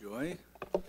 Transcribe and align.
Joy. 0.00 0.38
Good 0.72 0.82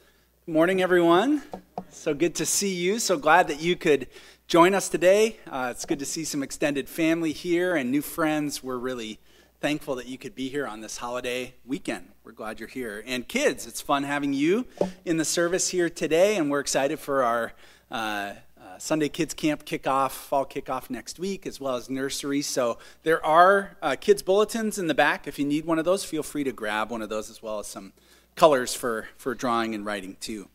morning, 0.48 0.82
everyone. 0.82 1.42
So 1.90 2.14
good 2.14 2.34
to 2.36 2.46
see 2.46 2.74
you. 2.74 2.98
So 2.98 3.18
glad 3.18 3.50
that 3.50 3.60
you 3.60 3.76
could 3.76 4.08
join 4.48 4.74
us 4.74 4.88
today. 4.88 5.36
Uh, 5.46 5.68
it's 5.70 5.84
good 5.84 6.00
to 6.00 6.06
see 6.06 6.24
some 6.24 6.42
extended 6.42 6.88
family 6.88 7.34
here 7.34 7.76
and 7.76 7.92
new 7.92 8.02
friends. 8.02 8.64
We're 8.64 8.78
really 8.78 9.20
thankful 9.60 9.96
that 9.96 10.08
you 10.08 10.18
could 10.18 10.34
be 10.34 10.48
here 10.48 10.66
on 10.66 10.80
this 10.80 10.96
holiday 10.96 11.56
weekend. 11.66 12.08
We're 12.24 12.32
glad 12.32 12.62
you're 12.62 12.70
here. 12.70 13.04
And 13.06 13.28
kids, 13.28 13.68
it's 13.68 13.82
fun 13.82 14.04
having 14.04 14.32
you 14.32 14.66
in 15.04 15.18
the 15.18 15.26
service 15.26 15.68
here 15.68 15.90
today, 15.90 16.38
and 16.38 16.50
we're 16.50 16.62
excited 16.62 16.98
for 16.98 17.22
our. 17.22 17.52
Uh, 17.90 18.36
uh, 18.58 18.78
Sunday 18.78 19.10
Kids 19.10 19.34
Camp 19.34 19.66
kickoff, 19.66 20.12
fall 20.12 20.46
kickoff 20.46 20.90
next 20.90 21.20
week, 21.20 21.46
as 21.46 21.60
well 21.60 21.76
as 21.76 21.90
nursery. 21.90 22.42
So 22.42 22.78
there 23.04 23.26
are 23.26 23.76
uh, 23.82 23.98
kids' 24.00 24.22
bulletins 24.22 24.78
in 24.78 24.88
the 24.88 24.94
back. 24.94 25.28
If 25.28 25.38
you 25.38 25.46
need 25.46 25.66
one 25.66 25.80
of 25.80 25.84
those, 25.84 26.06
feel 26.06 26.24
free 26.24 26.46
to 26.46 26.54
grab 26.54 26.90
one 26.92 27.02
of 27.02 27.10
those, 27.10 27.30
as 27.30 27.42
well 27.42 27.60
as 27.60 27.68
some 27.68 27.92
colors 28.36 28.74
for, 28.74 29.08
for 29.18 29.36
drawing 29.36 29.76
and 29.76 29.86
writing 29.86 30.18
too. 30.20 30.50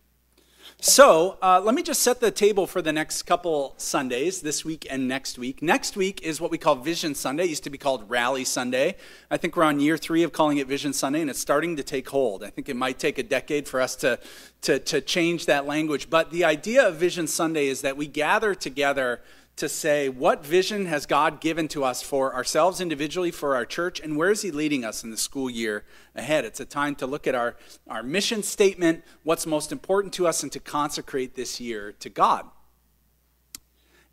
So 0.81 1.39
uh, 1.41 1.61
let 1.65 1.75
me 1.75 1.83
just 1.83 2.03
set 2.03 2.21
the 2.21 2.31
table 2.31 2.67
for 2.67 2.83
the 2.83 2.93
next 2.93 3.23
couple 3.23 3.75
Sundays, 3.79 4.43
this 4.43 4.65
week 4.65 4.87
and 4.91 5.09
next 5.09 5.39
week. 5.39 5.63
Next 5.63 5.97
week 5.97 6.21
is 6.23 6.41
what 6.41 6.51
we 6.51 6.59
call 6.59 6.75
Vision 6.77 7.15
Sunday. 7.15 7.45
It 7.45 7.51
used 7.51 7.65
to 7.65 7.71
be 7.71 7.79
called 7.79 8.11
Rally 8.11 8.45
Sunday. 8.45 8.97
I 9.31 9.39
think 9.39 9.57
we're 9.57 9.65
on 9.65 9.81
year 9.81 9.97
three 9.97 10.23
of 10.23 10.33
calling 10.33 10.59
it 10.59 10.67
Vision 10.67 10.93
Sunday, 10.93 11.23
and 11.23 11.31
it's 11.31 11.39
starting 11.39 11.77
to 11.77 11.83
take 11.83 12.09
hold. 12.09 12.45
I 12.45 12.51
think 12.51 12.69
it 12.69 12.77
might 12.77 12.99
take 12.99 13.19
a 13.19 13.23
decade 13.23 13.67
for 13.67 13.81
us 13.81 13.97
to, 13.97 14.19
to, 14.63 14.79
to 14.81 15.01
change 15.01 15.47
that 15.47 15.67
language. 15.67 16.11
But 16.11 16.31
the 16.31 16.45
idea 16.45 16.87
of 16.87 16.97
Vision 16.97 17.27
Sunday 17.27 17.69
is 17.69 17.81
that 17.81 17.97
we 17.97 18.07
gather 18.07 18.55
together 18.55 19.23
to 19.57 19.69
say 19.71 20.11
what 20.11 20.45
vision 20.45 20.85
has 20.85 21.07
God 21.07 21.41
given 21.41 21.67
to 21.69 21.83
us 21.83 22.03
for 22.03 22.35
ourselves 22.35 22.81
individually, 22.81 23.31
for 23.31 23.57
our 23.57 23.65
church, 23.65 24.01
and 24.01 24.17
where 24.17 24.31
is 24.31 24.43
He 24.43 24.51
leading 24.51 24.85
us 24.85 25.03
in 25.03 25.11
the 25.11 25.17
school 25.17 25.49
year 25.49 25.85
ahead. 26.15 26.45
It's 26.45 26.61
a 26.61 26.67
time 26.67 26.95
to 26.97 27.07
look 27.07 27.27
at 27.27 27.35
our, 27.35 27.57
our 27.89 28.03
mission 28.03 28.43
statement, 28.43 29.03
what's 29.23 29.47
most 29.47 29.73
important 29.73 30.13
to 30.15 30.27
us, 30.27 30.43
and 30.43 30.53
to 30.53 30.61
consecrate 30.61 31.35
this 31.35 31.59
year 31.59 31.93
to 32.01 32.11
God. 32.11 32.45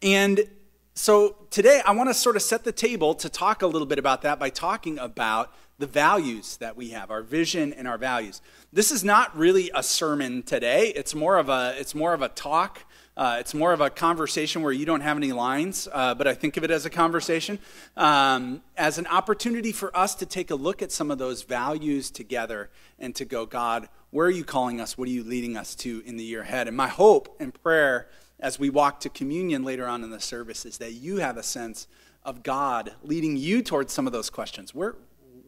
And 0.02 0.50
so 0.96 1.36
today 1.50 1.82
I 1.86 1.92
want 1.92 2.10
to 2.10 2.14
sort 2.14 2.38
of 2.38 2.42
set 2.42 2.64
the 2.64 2.72
table 2.72 3.14
to 3.16 3.28
talk 3.28 3.62
a 3.62 3.68
little 3.68 3.88
bit 3.88 4.00
about 4.00 4.22
that 4.22 4.40
by 4.40 4.50
talking 4.50 4.98
about 4.98 5.54
the 5.78 5.88
values 5.88 6.56
that 6.58 6.78
we 6.78 6.90
have, 6.92 7.12
our 7.12 7.24
vision 7.24 7.74
and 7.74 7.88
our 7.88 7.98
values. 7.98 8.42
This 8.72 8.92
is 8.92 9.04
not 9.04 9.36
really 9.36 9.72
a 9.74 9.84
sermon 9.84 10.44
today. 10.44 10.90
It's 10.90 11.16
more 11.16 11.38
of 11.38 11.50
a 11.50 11.76
it's 11.78 11.96
more 11.96 12.14
of 12.14 12.22
a 12.22 12.30
talk 12.30 12.86
uh, 13.16 13.38
it's 13.40 13.54
more 13.54 13.74
of 13.74 13.82
a 13.82 13.90
conversation 13.90 14.64
where 14.64 14.72
you 14.72 14.86
don't 14.86 15.02
have 15.02 15.18
any 15.18 15.32
lines, 15.32 15.88
uh, 15.92 16.16
but 16.16 16.28
I 16.28 16.34
think 16.34 16.58
of 16.58 16.64
it 16.64 16.72
as 16.72 16.86
a 16.86 16.90
conversation, 16.90 17.60
um, 17.96 18.64
as 18.76 18.98
an 18.98 19.06
opportunity 19.08 19.72
for 19.72 19.96
us 19.96 20.16
to 20.16 20.26
take 20.26 20.50
a 20.50 20.56
look 20.56 20.82
at 20.82 20.92
some 20.92 21.12
of 21.12 21.20
those 21.20 21.44
values 21.44 22.10
together 22.10 22.72
and 22.98 23.16
to 23.16 23.26
go, 23.26 23.46
God, 23.46 23.88
where 24.10 24.26
are 24.26 24.32
you 24.32 24.44
calling 24.44 24.82
us? 24.82 24.98
What 24.98 25.08
are 25.08 25.12
you 25.12 25.24
leading 25.24 25.58
us 25.58 25.76
to 25.76 26.02
in 26.06 26.18
the 26.18 26.24
year 26.24 26.42
ahead? 26.42 26.68
And 26.68 26.76
my 26.76 26.88
hope 26.88 27.36
and 27.40 27.54
prayer 27.62 28.08
as 28.40 28.58
we 28.58 28.70
walk 28.70 29.00
to 29.02 29.10
communion 29.10 29.64
later 29.64 29.88
on 29.88 30.04
in 30.04 30.10
the 30.10 30.20
service 30.20 30.66
is 30.66 30.80
that 30.80 30.94
you 30.94 31.18
have 31.18 31.38
a 31.38 31.44
sense 31.44 31.88
of 32.24 32.42
God 32.42 32.94
leading 33.04 33.38
you 33.38 33.62
towards 33.62 33.94
some 33.94 34.08
of 34.08 34.14
those 34.14 34.30
questions. 34.30 34.74
Where, 34.74 34.96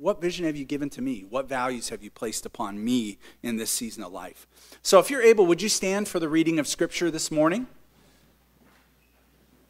what 0.05 0.21
vision 0.21 0.45
have 0.45 0.55
you 0.55 0.65
given 0.65 0.87
to 0.87 1.01
me? 1.01 1.25
What 1.27 1.49
values 1.49 1.89
have 1.89 2.03
you 2.03 2.11
placed 2.11 2.45
upon 2.45 2.85
me 2.85 3.17
in 3.41 3.57
this 3.57 3.71
season 3.71 4.03
of 4.03 4.11
life? 4.11 4.45
So, 4.83 4.99
if 4.99 5.09
you're 5.09 5.23
able, 5.23 5.47
would 5.47 5.63
you 5.63 5.67
stand 5.67 6.07
for 6.07 6.19
the 6.19 6.29
reading 6.29 6.59
of 6.59 6.67
Scripture 6.67 7.09
this 7.09 7.31
morning? 7.31 7.65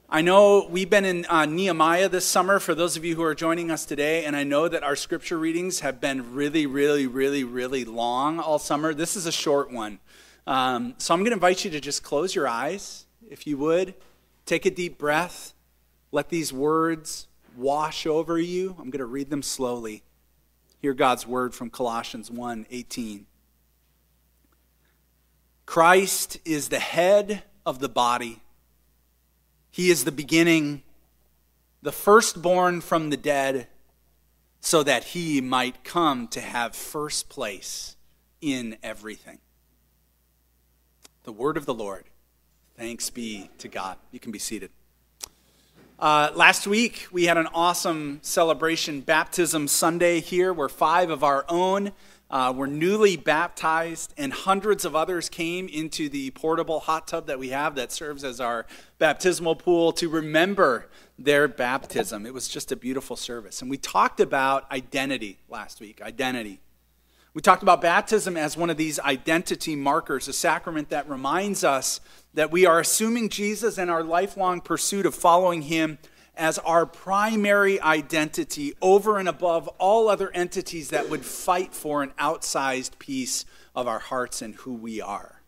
I 0.10 0.22
know 0.22 0.68
we've 0.70 0.90
been 0.90 1.06
in 1.06 1.26
uh, 1.28 1.46
Nehemiah 1.46 2.10
this 2.10 2.26
summer 2.26 2.60
for 2.60 2.76
those 2.76 2.98
of 2.98 3.06
you 3.06 3.16
who 3.16 3.24
are 3.24 3.34
joining 3.34 3.72
us 3.72 3.86
today, 3.86 4.26
and 4.26 4.36
I 4.36 4.44
know 4.44 4.68
that 4.68 4.84
our 4.84 4.98
scripture 4.98 5.38
readings 5.38 5.80
have 5.80 6.02
been 6.02 6.36
really, 6.36 6.66
really, 6.66 7.08
really, 7.08 7.46
really 7.46 7.86
long 7.86 8.38
all 8.38 8.60
summer. 8.60 8.94
This 8.94 9.16
is 9.16 9.26
a 9.26 9.32
short 9.32 9.72
one. 9.72 10.00
Um, 10.46 10.96
so 10.98 11.14
I'm 11.14 11.22
going 11.22 11.32
to 11.32 11.36
invite 11.36 11.64
you 11.64 11.72
to 11.72 11.80
just 11.80 12.04
close 12.04 12.36
your 12.36 12.46
eyes, 12.46 13.06
if 13.30 13.48
you 13.48 13.58
would. 13.60 13.94
Take 14.46 14.66
a 14.66 14.70
deep 14.70 14.98
breath. 14.98 15.54
Let 16.12 16.28
these 16.28 16.52
words 16.52 17.28
wash 17.56 18.06
over 18.06 18.38
you. 18.38 18.72
I'm 18.72 18.90
going 18.90 19.00
to 19.00 19.06
read 19.06 19.30
them 19.30 19.42
slowly. 19.42 20.04
Hear 20.80 20.94
God's 20.94 21.26
word 21.26 21.54
from 21.54 21.70
Colossians 21.70 22.30
1 22.30 22.68
18. 22.70 23.26
Christ 25.66 26.38
is 26.46 26.70
the 26.70 26.80
head 26.80 27.44
of 27.66 27.80
the 27.80 27.90
body. 27.90 28.42
He 29.72 29.90
is 29.90 30.04
the 30.04 30.12
beginning, 30.12 30.84
the 31.82 31.92
firstborn 31.92 32.82
from 32.82 33.10
the 33.10 33.18
dead, 33.18 33.68
so 34.62 34.84
that 34.84 35.04
he 35.04 35.42
might 35.42 35.84
come 35.84 36.28
to 36.30 36.42
have 36.42 36.76
first 36.76 37.30
place 37.30 37.96
in 38.42 38.78
everything. 38.84 39.40
The 41.24 41.32
word 41.32 41.58
of 41.58 41.66
the 41.66 41.74
Lord. 41.74 42.06
Thanks 42.78 43.10
be 43.10 43.50
to 43.58 43.68
God. 43.68 43.98
You 44.12 44.20
can 44.20 44.32
be 44.32 44.40
seated. 44.40 44.70
Uh, 45.98 46.30
last 46.36 46.68
week, 46.68 47.08
we 47.14 47.24
had 47.24 47.38
an 47.38 47.48
awesome 47.54 48.20
celebration, 48.22 49.00
Baptism 49.00 49.70
Sunday 49.70 50.20
here, 50.20 50.52
where 50.52 50.68
five 50.68 51.10
of 51.10 51.24
our 51.24 51.46
own 51.48 51.94
uh, 52.30 52.52
were 52.54 52.68
newly 52.68 53.16
baptized, 53.16 54.14
and 54.18 54.34
hundreds 54.34 54.84
of 54.84 54.94
others 54.94 55.30
came 55.30 55.70
into 55.70 56.10
the 56.10 56.32
portable 56.32 56.82
hot 56.82 57.08
tub 57.08 57.28
that 57.28 57.40
we 57.40 57.50
have 57.50 57.76
that 57.76 57.94
serves 57.94 58.26
as 58.26 58.42
our 58.42 58.66
baptismal 58.98 59.56
pool 59.56 59.94
to 59.94 60.10
remember 60.10 60.90
their 61.18 61.48
baptism. 61.48 62.26
It 62.26 62.34
was 62.34 62.50
just 62.50 62.74
a 62.74 62.76
beautiful 62.76 63.16
service. 63.16 63.62
And 63.62 63.72
we 63.72 63.78
talked 63.78 64.20
about 64.20 64.70
identity 64.74 65.38
last 65.48 65.80
week 65.80 66.02
identity. 66.02 66.60
We 67.36 67.42
talked 67.42 67.64
about 67.64 67.82
baptism 67.82 68.38
as 68.38 68.56
one 68.56 68.70
of 68.70 68.78
these 68.78 68.98
identity 68.98 69.76
markers, 69.76 70.30
a 70.30 70.34
sacrament 70.34 70.88
that 70.90 71.10
reminds 71.10 71.66
us 71.66 72.00
that 72.34 72.50
we 72.50 72.66
are 72.66 72.80
assuming 72.80 73.28
Jesus 73.28 73.78
and 73.78 73.92
our 73.92 74.04
lifelong 74.06 74.62
pursuit 74.62 75.06
of 75.06 75.14
following 75.14 75.64
him 75.64 75.98
as 76.38 76.60
our 76.60 76.86
primary 76.86 77.80
identity 77.82 78.74
over 78.82 79.20
and 79.20 79.28
above 79.28 79.68
all 79.80 80.08
other 80.08 80.32
entities 80.32 80.92
that 80.92 81.10
would 81.10 81.26
fight 81.26 81.74
for 81.74 82.02
an 82.02 82.14
outsized 82.18 83.00
piece 83.00 83.44
of 83.76 83.86
our 83.86 84.00
hearts 84.00 84.42
and 84.42 84.56
who 84.56 84.74
we 84.74 85.02
are. 85.02 85.42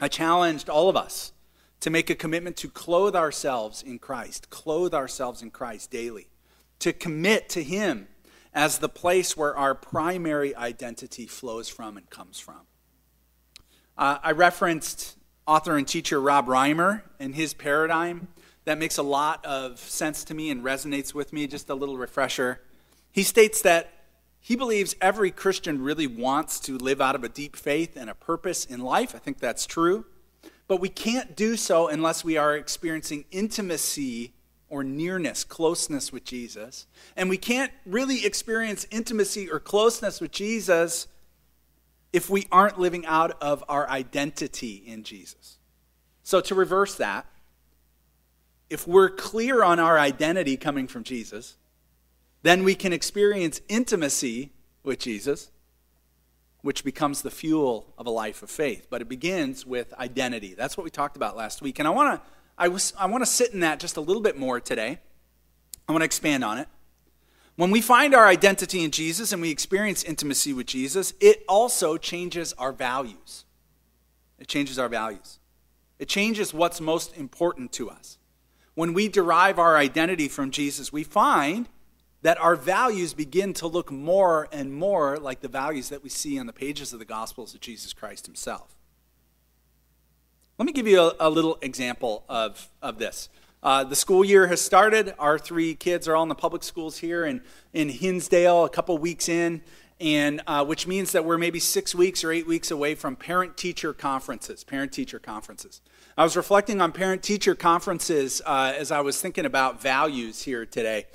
I 0.00 0.08
challenged 0.08 0.70
all 0.70 0.88
of 0.88 0.96
us 0.96 1.34
to 1.80 1.90
make 1.90 2.08
a 2.08 2.14
commitment 2.14 2.56
to 2.56 2.70
clothe 2.70 3.14
ourselves 3.14 3.82
in 3.82 3.98
Christ, 3.98 4.48
clothe 4.48 4.94
ourselves 4.94 5.42
in 5.42 5.50
Christ 5.50 5.90
daily, 5.90 6.28
to 6.78 6.94
commit 6.94 7.50
to 7.50 7.62
Him 7.62 8.08
as 8.52 8.78
the 8.78 8.88
place 8.88 9.36
where 9.36 9.56
our 9.56 9.74
primary 9.74 10.54
identity 10.56 11.26
flows 11.26 11.68
from 11.68 11.96
and 11.96 12.10
comes 12.10 12.38
from. 12.38 12.62
Uh, 13.96 14.18
I 14.22 14.32
referenced 14.32 15.16
author 15.46 15.76
and 15.76 15.86
teacher 15.86 16.20
Rob 16.20 16.46
Reimer 16.46 17.02
and 17.18 17.34
his 17.34 17.54
paradigm. 17.54 18.28
That 18.64 18.78
makes 18.78 18.98
a 18.98 19.02
lot 19.02 19.44
of 19.44 19.78
sense 19.78 20.24
to 20.24 20.34
me 20.34 20.50
and 20.50 20.62
resonates 20.62 21.14
with 21.14 21.32
me. 21.32 21.46
Just 21.46 21.70
a 21.70 21.74
little 21.74 21.96
refresher. 21.96 22.60
He 23.12 23.22
states 23.22 23.62
that 23.62 23.92
he 24.40 24.56
believes 24.56 24.96
every 25.00 25.30
Christian 25.30 25.82
really 25.82 26.06
wants 26.06 26.60
to 26.60 26.78
live 26.78 27.00
out 27.00 27.14
of 27.14 27.24
a 27.24 27.28
deep 27.28 27.56
faith 27.56 27.96
and 27.96 28.08
a 28.08 28.14
purpose 28.14 28.64
in 28.64 28.80
life. 28.80 29.14
I 29.14 29.18
think 29.18 29.38
that's 29.38 29.66
true. 29.66 30.06
But 30.66 30.80
we 30.80 30.88
can't 30.88 31.36
do 31.36 31.56
so 31.56 31.88
unless 31.88 32.24
we 32.24 32.36
are 32.36 32.56
experiencing 32.56 33.24
intimacy 33.30 34.32
or 34.70 34.82
nearness, 34.84 35.44
closeness 35.44 36.12
with 36.12 36.24
Jesus. 36.24 36.86
And 37.16 37.28
we 37.28 37.36
can't 37.36 37.72
really 37.84 38.24
experience 38.24 38.86
intimacy 38.90 39.50
or 39.50 39.60
closeness 39.60 40.20
with 40.20 40.30
Jesus 40.30 41.08
if 42.12 42.30
we 42.30 42.46
aren't 42.50 42.78
living 42.78 43.04
out 43.04 43.36
of 43.42 43.62
our 43.68 43.88
identity 43.88 44.82
in 44.86 45.02
Jesus. 45.02 45.58
So, 46.22 46.40
to 46.40 46.54
reverse 46.54 46.94
that, 46.96 47.26
if 48.68 48.86
we're 48.86 49.10
clear 49.10 49.64
on 49.64 49.80
our 49.80 49.98
identity 49.98 50.56
coming 50.56 50.86
from 50.86 51.02
Jesus, 51.02 51.56
then 52.42 52.62
we 52.62 52.74
can 52.74 52.92
experience 52.92 53.60
intimacy 53.68 54.52
with 54.82 55.00
Jesus, 55.00 55.50
which 56.62 56.84
becomes 56.84 57.22
the 57.22 57.30
fuel 57.30 57.92
of 57.98 58.06
a 58.06 58.10
life 58.10 58.42
of 58.42 58.50
faith. 58.50 58.86
But 58.88 59.02
it 59.02 59.08
begins 59.08 59.66
with 59.66 59.92
identity. 59.94 60.54
That's 60.54 60.76
what 60.76 60.84
we 60.84 60.90
talked 60.90 61.16
about 61.16 61.36
last 61.36 61.62
week. 61.62 61.78
And 61.78 61.88
I 61.88 61.90
want 61.90 62.20
to 62.20 62.28
I, 62.60 62.68
was, 62.68 62.92
I 62.98 63.06
want 63.06 63.22
to 63.22 63.26
sit 63.26 63.54
in 63.54 63.60
that 63.60 63.80
just 63.80 63.96
a 63.96 64.02
little 64.02 64.22
bit 64.22 64.38
more 64.38 64.60
today. 64.60 64.98
I 65.88 65.92
want 65.92 66.02
to 66.02 66.04
expand 66.04 66.44
on 66.44 66.58
it. 66.58 66.68
When 67.56 67.70
we 67.70 67.80
find 67.80 68.14
our 68.14 68.26
identity 68.26 68.84
in 68.84 68.90
Jesus 68.90 69.32
and 69.32 69.40
we 69.40 69.50
experience 69.50 70.04
intimacy 70.04 70.52
with 70.52 70.66
Jesus, 70.66 71.14
it 71.20 71.42
also 71.48 71.96
changes 71.96 72.52
our 72.58 72.72
values. 72.72 73.46
It 74.38 74.46
changes 74.46 74.78
our 74.78 74.90
values. 74.90 75.38
It 75.98 76.06
changes 76.06 76.52
what's 76.52 76.82
most 76.82 77.16
important 77.16 77.72
to 77.72 77.88
us. 77.88 78.18
When 78.74 78.92
we 78.92 79.08
derive 79.08 79.58
our 79.58 79.76
identity 79.76 80.28
from 80.28 80.50
Jesus, 80.50 80.92
we 80.92 81.02
find 81.02 81.66
that 82.22 82.38
our 82.38 82.56
values 82.56 83.14
begin 83.14 83.54
to 83.54 83.66
look 83.66 83.90
more 83.90 84.48
and 84.52 84.72
more 84.72 85.16
like 85.16 85.40
the 85.40 85.48
values 85.48 85.88
that 85.88 86.02
we 86.02 86.10
see 86.10 86.38
on 86.38 86.46
the 86.46 86.52
pages 86.52 86.92
of 86.92 86.98
the 86.98 87.06
Gospels 87.06 87.54
of 87.54 87.60
Jesus 87.60 87.94
Christ 87.94 88.26
himself. 88.26 88.76
Let 90.60 90.66
me 90.66 90.72
give 90.74 90.86
you 90.86 91.00
a, 91.00 91.14
a 91.20 91.30
little 91.30 91.56
example 91.62 92.22
of, 92.28 92.68
of 92.82 92.98
this. 92.98 93.30
Uh, 93.62 93.82
the 93.82 93.96
school 93.96 94.22
year 94.22 94.46
has 94.48 94.60
started. 94.60 95.14
Our 95.18 95.38
three 95.38 95.74
kids 95.74 96.06
are 96.06 96.14
all 96.14 96.22
in 96.22 96.28
the 96.28 96.34
public 96.34 96.62
schools 96.64 96.98
here 96.98 97.24
in, 97.24 97.40
in 97.72 97.88
Hinsdale, 97.88 98.66
a 98.66 98.68
couple 98.68 98.98
weeks 98.98 99.26
in. 99.26 99.62
and 100.02 100.42
uh, 100.46 100.62
which 100.62 100.86
means 100.86 101.12
that 101.12 101.24
we're 101.24 101.38
maybe 101.38 101.60
six 101.60 101.94
weeks 101.94 102.22
or 102.24 102.30
eight 102.30 102.46
weeks 102.46 102.70
away 102.70 102.94
from 102.94 103.16
parent 103.16 103.56
teacher 103.56 103.94
conferences. 103.94 104.62
Parent 104.62 104.92
teacher 104.92 105.18
conferences. 105.18 105.80
I 106.18 106.24
was 106.24 106.36
reflecting 106.36 106.82
on 106.82 106.92
parent 106.92 107.22
teacher 107.22 107.54
conferences 107.54 108.42
uh, 108.44 108.74
as 108.76 108.90
I 108.90 109.00
was 109.00 109.18
thinking 109.18 109.46
about 109.46 109.80
values 109.80 110.42
here 110.42 110.66
today. 110.66 111.06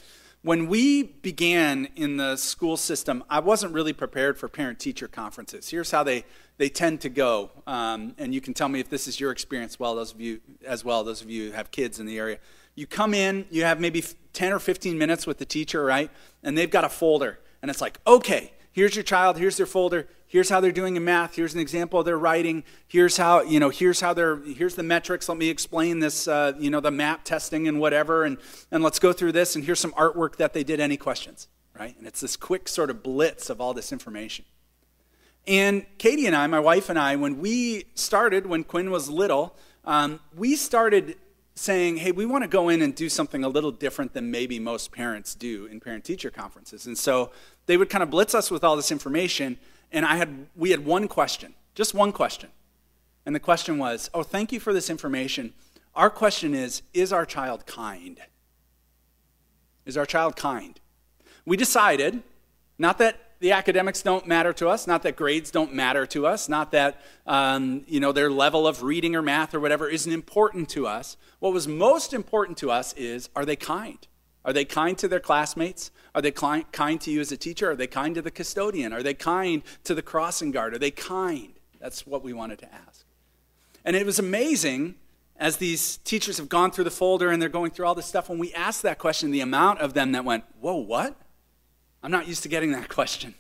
When 0.46 0.68
we 0.68 1.02
began 1.02 1.88
in 1.96 2.18
the 2.18 2.36
school 2.36 2.78
system, 2.78 3.24
I 3.32 3.40
wasn't 3.40 3.74
really 3.74 3.94
prepared 3.94 4.38
for 4.38 4.48
parent 4.48 4.78
teacher 4.78 5.08
conferences. 5.08 5.70
Here's 5.70 5.90
how 5.90 6.04
they, 6.04 6.24
they 6.60 6.70
tend 6.70 7.02
to 7.02 7.10
go, 7.10 7.50
um, 7.66 8.14
and 8.20 8.32
you 8.32 8.42
can 8.42 8.54
tell 8.54 8.70
me 8.70 8.80
if 8.80 8.88
this 8.88 9.08
is 9.08 9.20
your 9.20 9.32
experience 9.32 9.80
well, 9.80 9.96
those 9.96 10.14
of 10.14 10.22
you, 10.22 10.42
as 10.64 10.86
well, 10.86 11.04
those 11.04 11.24
of 11.24 11.32
you 11.32 11.48
who 11.48 11.54
have 11.54 11.72
kids 11.72 12.00
in 12.00 12.06
the 12.06 12.20
area. 12.20 12.38
You 12.76 12.86
come 12.86 13.16
in, 13.16 13.48
you 13.50 13.64
have 13.64 13.80
maybe 13.80 14.04
10 14.34 14.54
or 14.54 14.60
15 14.60 14.96
minutes 14.96 15.26
with 15.26 15.40
the 15.40 15.46
teacher, 15.46 15.84
right? 15.84 16.12
And 16.44 16.56
they've 16.56 16.70
got 16.70 16.84
a 16.84 16.90
folder, 16.90 17.40
and 17.64 17.72
it's 17.72 17.82
like, 17.82 18.00
okay, 18.06 18.54
here's 18.72 18.96
your 18.96 19.02
child, 19.04 19.40
here's 19.40 19.58
their 19.58 19.66
folder, 19.66 20.08
here's 20.28 20.50
how 20.50 20.60
they're 20.60 20.72
doing 20.72 20.96
in 20.96 21.04
math, 21.04 21.36
here's 21.36 21.54
an 21.54 21.60
example 21.60 22.00
of 22.00 22.06
their 22.06 22.18
writing, 22.18 22.64
here's 22.88 23.18
how, 23.18 23.42
you 23.42 23.60
know, 23.60 23.70
here's 23.70 24.02
how 24.02 24.14
they're, 24.14 24.38
here's 24.38 24.76
the 24.76 24.84
metrics, 24.84 25.30
let 25.30 25.38
me 25.38 25.50
explain 25.50 26.00
this, 26.00 26.28
uh, 26.28 26.54
you 26.60 26.70
know, 26.70 26.80
the 26.80 26.92
map 26.92 27.24
testing 27.24 27.68
and 27.68 27.80
whatever, 27.80 28.24
and, 28.24 28.38
and 28.72 28.84
let's 28.84 29.00
go 29.00 29.14
through 29.14 29.32
this, 29.32 29.56
and 29.56 29.66
here's 29.66 29.80
some 29.80 29.92
artwork 29.94 30.38
that 30.38 30.54
they 30.54 30.64
did, 30.64 30.80
any 30.80 30.98
questions, 30.98 31.48
right? 31.78 31.98
And 31.98 32.08
it's 32.08 32.22
this 32.22 32.36
quick 32.36 32.68
sort 32.68 32.90
of 32.90 33.04
blitz 33.04 33.50
of 33.50 33.62
all 33.62 33.74
this 33.74 33.92
information. 33.92 34.46
And 35.48 35.86
Katie 36.00 36.26
and 36.26 36.36
I, 36.36 36.48
my 36.48 36.60
wife 36.60 36.90
and 36.90 36.98
I, 36.98 37.16
when 37.16 37.40
we 37.40 37.86
started, 37.94 38.48
when 38.48 38.64
Quinn 38.64 38.90
was 38.90 39.10
little, 39.10 39.56
um, 39.86 40.20
we 40.36 40.56
started 40.56 41.18
saying, 41.54 41.98
hey, 41.98 42.12
we 42.12 42.26
want 42.26 42.44
to 42.44 42.48
go 42.48 42.68
in 42.68 42.82
and 42.82 42.94
do 42.94 43.08
something 43.08 43.44
a 43.44 43.48
little 43.48 43.72
different 43.72 44.14
than 44.14 44.30
maybe 44.30 44.60
most 44.60 44.92
parents 44.92 45.36
do 45.36 45.68
in 45.68 45.80
parent 45.80 46.04
teacher 46.04 46.30
conferences. 46.30 46.86
And 46.86 46.98
so 46.98 47.32
they 47.66 47.78
would 47.78 47.90
kind 47.90 48.04
of 48.04 48.10
blitz 48.10 48.36
us 48.36 48.52
with 48.52 48.64
all 48.64 48.76
this 48.76 48.92
information, 48.92 49.58
and 49.92 50.06
I 50.06 50.16
had, 50.16 50.48
we 50.56 50.72
had 50.72 50.86
one 50.86 51.08
question, 51.08 51.54
just 51.74 51.94
one 51.94 52.12
question. 52.12 52.50
And 53.26 53.36
the 53.36 53.40
question 53.40 53.78
was, 53.78 54.10
oh, 54.14 54.24
thank 54.24 54.52
you 54.52 54.60
for 54.60 54.74
this 54.74 54.90
information. 54.90 55.54
Our 55.96 56.10
question 56.10 56.54
is, 56.54 56.82
is 56.94 57.12
our 57.12 57.26
child 57.26 57.66
kind? 57.66 58.20
Is 59.86 59.98
our 59.98 60.06
child 60.06 60.36
kind? 60.36 60.80
We 61.46 61.58
decided, 61.58 62.22
not 62.78 62.98
that 62.98 63.20
the 63.40 63.52
academics 63.52 64.02
don't 64.02 64.28
matter 64.28 64.54
to 64.54 64.68
us, 64.68 64.88
not 64.88 65.04
that 65.04 65.16
grades 65.16 65.52
don't 65.52 65.74
matter 65.74 66.06
to 66.08 66.26
us, 66.26 66.50
not 66.50 66.72
that 66.72 67.02
um, 67.28 67.84
you 67.88 68.00
know 68.00 68.12
their 68.12 68.30
level 68.30 68.66
of 68.68 68.82
reading 68.82 69.16
or 69.16 69.22
math 69.22 69.54
or 69.54 69.60
whatever 69.60 69.88
isn't 69.88 70.12
important 70.12 70.70
to 70.70 70.88
us. 70.88 71.18
What 71.40 71.54
was 71.54 71.68
most 71.68 72.14
important 72.14 72.58
to 72.60 72.72
us 72.72 72.94
is 72.94 73.30
are 73.36 73.46
they 73.46 73.56
kind? 73.56 74.00
Are 74.46 74.54
they 74.54 74.64
kind 74.64 74.98
to 75.00 75.08
their 75.08 75.20
classmates? 75.20 75.92
Are 76.14 76.22
they 76.22 76.32
kind 76.32 77.02
to 77.02 77.12
you 77.12 77.20
as 77.20 77.32
a 77.32 77.38
teacher? 77.38 77.72
Are 77.72 77.76
they 77.76 77.88
kind 77.88 78.16
to 78.16 78.22
the 78.22 78.32
custodian? 78.32 78.94
Are 78.94 79.04
they 79.04 79.16
kind 79.16 79.64
to 79.84 79.96
the 79.96 80.04
crossing 80.04 80.52
guard? 80.52 80.76
Are 80.76 80.78
they 80.78 80.92
kind? 80.92 81.54
That's 81.82 82.06
what 82.06 82.24
we 82.24 82.32
wanted 82.32 82.60
to 82.60 82.74
ask. 82.74 83.06
And 83.84 83.96
it 83.96 84.06
was 84.06 84.20
amazing 84.20 84.96
as 85.38 85.58
these 85.58 85.98
teachers 85.98 86.38
have 86.38 86.48
gone 86.48 86.72
through 86.72 86.84
the 86.86 86.92
folder 86.92 87.32
and 87.32 87.42
they're 87.42 87.50
going 87.50 87.72
through 87.72 87.88
all 87.88 87.96
this 87.96 88.06
stuff. 88.06 88.30
When 88.30 88.38
we 88.40 88.54
asked 88.54 88.84
that 88.84 89.00
question, 89.00 89.32
the 89.32 89.42
amount 89.42 89.80
of 89.80 89.94
them 89.94 90.12
that 90.14 90.24
went, 90.24 90.44
Whoa, 90.62 90.76
what? 90.76 91.16
I'm 92.04 92.12
not 92.12 92.28
used 92.28 92.44
to 92.44 92.50
getting 92.50 92.72
that 92.72 92.88
question. 93.00 93.34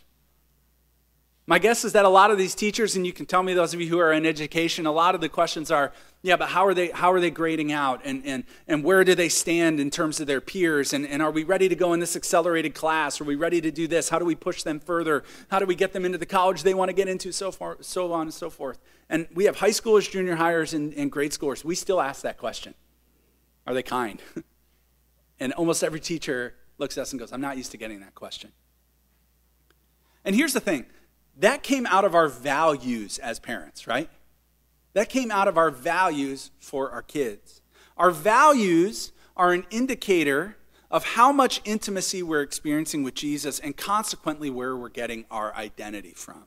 My 1.47 1.59
guess 1.59 1.85
is 1.85 1.93
that 1.93 2.05
a 2.05 2.09
lot 2.09 2.31
of 2.31 2.39
these 2.39 2.55
teachers, 2.55 2.95
and 2.95 3.05
you 3.05 3.13
can 3.13 3.27
tell 3.27 3.43
me 3.43 3.53
those 3.53 3.75
of 3.75 3.79
you 3.79 3.87
who 3.87 3.99
are 3.99 4.11
in 4.11 4.25
education, 4.25 4.87
a 4.87 4.91
lot 4.91 5.13
of 5.13 5.21
the 5.21 5.29
questions 5.29 5.69
are, 5.69 5.93
yeah, 6.23 6.37
but 6.37 6.49
how 6.49 6.65
are 6.65 6.73
they, 6.73 6.87
how 6.89 7.13
are 7.13 7.19
they 7.19 7.29
grading 7.29 7.71
out? 7.71 8.01
And, 8.03 8.23
and, 8.25 8.45
and 8.67 8.83
where 8.83 9.03
do 9.03 9.13
they 9.13 9.29
stand 9.29 9.79
in 9.79 9.91
terms 9.91 10.19
of 10.19 10.25
their 10.25 10.41
peers? 10.41 10.91
And, 10.91 11.05
and 11.05 11.21
are 11.21 11.29
we 11.29 11.43
ready 11.43 11.69
to 11.69 11.75
go 11.75 11.93
in 11.93 11.99
this 11.99 12.15
accelerated 12.15 12.73
class? 12.73 13.21
Are 13.21 13.25
we 13.25 13.35
ready 13.35 13.61
to 13.61 13.69
do 13.69 13.87
this? 13.87 14.09
How 14.09 14.17
do 14.17 14.25
we 14.25 14.33
push 14.33 14.63
them 14.63 14.79
further? 14.79 15.23
How 15.49 15.59
do 15.59 15.67
we 15.67 15.75
get 15.75 15.93
them 15.93 16.03
into 16.03 16.17
the 16.17 16.25
college 16.25 16.63
they 16.63 16.73
want 16.73 16.89
to 16.89 16.95
get 16.95 17.07
into? 17.07 17.31
So, 17.31 17.51
far, 17.51 17.77
so 17.81 18.11
on 18.11 18.23
and 18.23 18.33
so 18.33 18.49
forth. 18.49 18.79
And 19.07 19.27
we 19.35 19.43
have 19.43 19.57
high 19.57 19.69
schoolers, 19.69 20.09
junior 20.09 20.37
hires, 20.37 20.73
and, 20.73 20.95
and 20.95 21.11
grade 21.11 21.31
schoolers. 21.31 21.63
We 21.63 21.75
still 21.75 22.01
ask 22.01 22.23
that 22.23 22.39
question 22.39 22.73
Are 23.67 23.75
they 23.75 23.83
kind? 23.83 24.19
and 25.39 25.53
almost 25.53 25.83
every 25.83 25.99
teacher 25.99 26.55
looks 26.79 26.97
at 26.97 27.03
us 27.03 27.13
and 27.13 27.19
goes, 27.19 27.31
I'm 27.31 27.41
not 27.41 27.55
used 27.55 27.69
to 27.71 27.77
getting 27.77 27.99
that 27.99 28.15
question. 28.15 28.51
And 30.23 30.35
here's 30.35 30.53
the 30.53 30.59
thing 30.59 30.87
that 31.37 31.63
came 31.63 31.85
out 31.87 32.05
of 32.05 32.15
our 32.15 32.27
values 32.27 33.17
as 33.19 33.39
parents, 33.39 33.87
right? 33.87 34.09
That 34.93 35.09
came 35.09 35.31
out 35.31 35.47
of 35.47 35.57
our 35.57 35.71
values 35.71 36.51
for 36.59 36.91
our 36.91 37.01
kids. 37.01 37.61
Our 37.97 38.11
values 38.11 39.11
are 39.35 39.51
an 39.51 39.65
indicator 39.69 40.57
of 40.89 41.03
how 41.03 41.31
much 41.31 41.61
intimacy 41.65 42.23
we're 42.23 42.41
experiencing 42.41 43.03
with 43.03 43.15
Jesus 43.15 43.59
and 43.59 43.75
consequently 43.75 44.49
where 44.49 44.77
we're 44.77 44.89
getting 44.89 45.25
our 45.29 45.53
identity 45.55 46.13
from. 46.15 46.45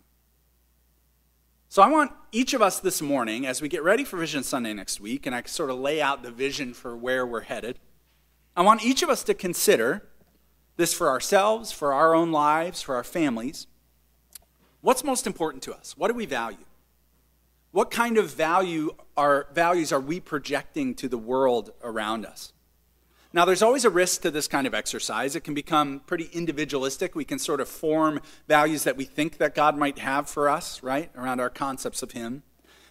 So 1.69 1.83
I 1.83 1.89
want 1.89 2.13
each 2.33 2.55
of 2.55 2.63
us 2.63 2.81
this 2.81 3.03
morning, 3.03 3.45
as 3.45 3.61
we 3.61 3.69
get 3.69 3.83
ready 3.83 4.05
for 4.05 4.17
Vision 4.17 4.43
Sunday 4.43 4.73
next 4.73 5.01
week, 5.01 5.27
and 5.27 5.35
I 5.35 5.43
sort 5.43 5.69
of 5.69 5.79
lay 5.79 6.01
out 6.01 6.23
the 6.23 6.31
vision 6.31 6.73
for 6.73 6.97
where 6.97 7.27
we're 7.27 7.43
headed, 7.43 7.79
I 8.57 8.63
want 8.63 8.83
each 8.83 9.03
of 9.03 9.11
us 9.11 9.23
to 9.25 9.35
consider 9.35 10.09
this 10.77 10.95
for 10.95 11.11
ourselves, 11.11 11.71
for 11.71 11.93
our 11.93 12.15
own 12.15 12.33
lives, 12.33 12.81
for 12.81 12.95
our 12.95 13.05
families. 13.05 13.67
What's 14.81 15.03
most 15.03 15.27
important 15.27 15.63
to 15.65 15.75
us? 15.75 15.97
What 15.97 16.09
do 16.09 16.15
we 16.15 16.27
value? 16.27 16.65
What 17.73 17.91
kind 17.91 18.17
of 18.17 18.33
value 18.33 18.95
are, 19.17 19.49
values 19.53 19.93
are 19.93 20.01
we 20.01 20.21
projecting 20.21 20.95
to 20.97 21.09
the 21.09 21.19
world 21.19 21.73
around 21.83 22.25
us? 22.25 22.53
Now, 23.33 23.45
there's 23.45 23.61
always 23.61 23.85
a 23.85 23.91
risk 23.91 24.23
to 24.23 24.31
this 24.31 24.49
kind 24.49 24.67
of 24.67 24.73
exercise. 24.73 25.37
It 25.37 25.45
can 25.45 25.53
become 25.53 26.01
pretty 26.07 26.31
individualistic. 26.33 27.15
We 27.15 27.27
can 27.27 27.39
sort 27.39 27.61
of 27.61 27.69
form 27.69 28.21
values 28.47 28.85
that 28.85 28.97
we 28.97 29.05
think 29.05 29.37
that 29.37 29.55
God 29.55 29.77
might 29.77 29.99
have 29.99 30.31
for 30.31 30.49
us, 30.49 30.83
right, 30.83 31.11
around 31.15 31.39
our 31.39 31.51
concepts 31.51 32.03
of 32.03 32.13
Him. 32.13 32.43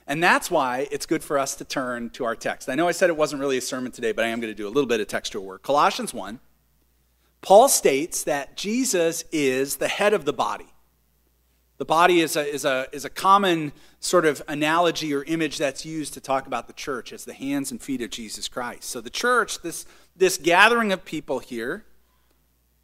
And 0.06 0.24
that's 0.24 0.52
why 0.52 0.88
it's 0.92 1.08
good 1.08 1.24
for 1.24 1.40
us 1.40 1.56
to 1.56 1.66
turn 1.66 2.12
to 2.12 2.24
our 2.24 2.36
text. 2.36 2.70
I 2.70 2.76
know 2.76 2.88
I 2.88 2.92
said 2.92 3.10
it 3.10 3.18
wasn't 3.18 3.42
really 3.42 3.58
a 3.58 3.62
sermon 3.62 3.92
today, 3.92 4.12
but 4.12 4.26
I 4.26 4.28
am 4.28 4.40
going 4.40 4.52
to 4.52 4.56
do 4.56 4.68
a 4.68 4.70
little 4.70 4.86
bit 4.86 5.02
of 5.02 5.08
textual 5.08 5.44
work. 5.44 5.64
Colossians 5.64 6.14
1, 6.14 6.40
Paul 7.42 7.68
states 7.68 8.24
that 8.24 8.56
Jesus 8.56 9.24
is 9.32 9.78
the 9.78 9.88
head 9.88 10.14
of 10.14 10.26
the 10.26 10.34
body. 10.34 10.68
The 11.78 11.86
body 11.86 12.22
is 12.22 12.36
a, 12.36 12.44
is, 12.44 12.66
a, 12.66 12.88
is 12.92 13.06
a 13.06 13.10
common 13.10 13.72
sort 14.00 14.26
of 14.26 14.42
analogy 14.48 15.14
or 15.14 15.24
image 15.24 15.58
that's 15.58 15.86
used 15.86 16.14
to 16.16 16.20
talk 16.20 16.48
about 16.48 16.68
the 16.68 16.74
church 16.74 17.14
as 17.14 17.26
the 17.26 17.34
hands 17.34 17.72
and 17.72 17.82
feet 17.82 18.02
of 18.02 18.10
Jesus 18.10 18.48
Christ. 18.48 18.86
So, 18.86 19.00
the 19.00 19.12
church, 19.12 19.62
this, 19.62 19.86
this 20.16 20.38
gathering 20.38 20.92
of 20.92 21.06
people 21.06 21.40
here, 21.40 21.86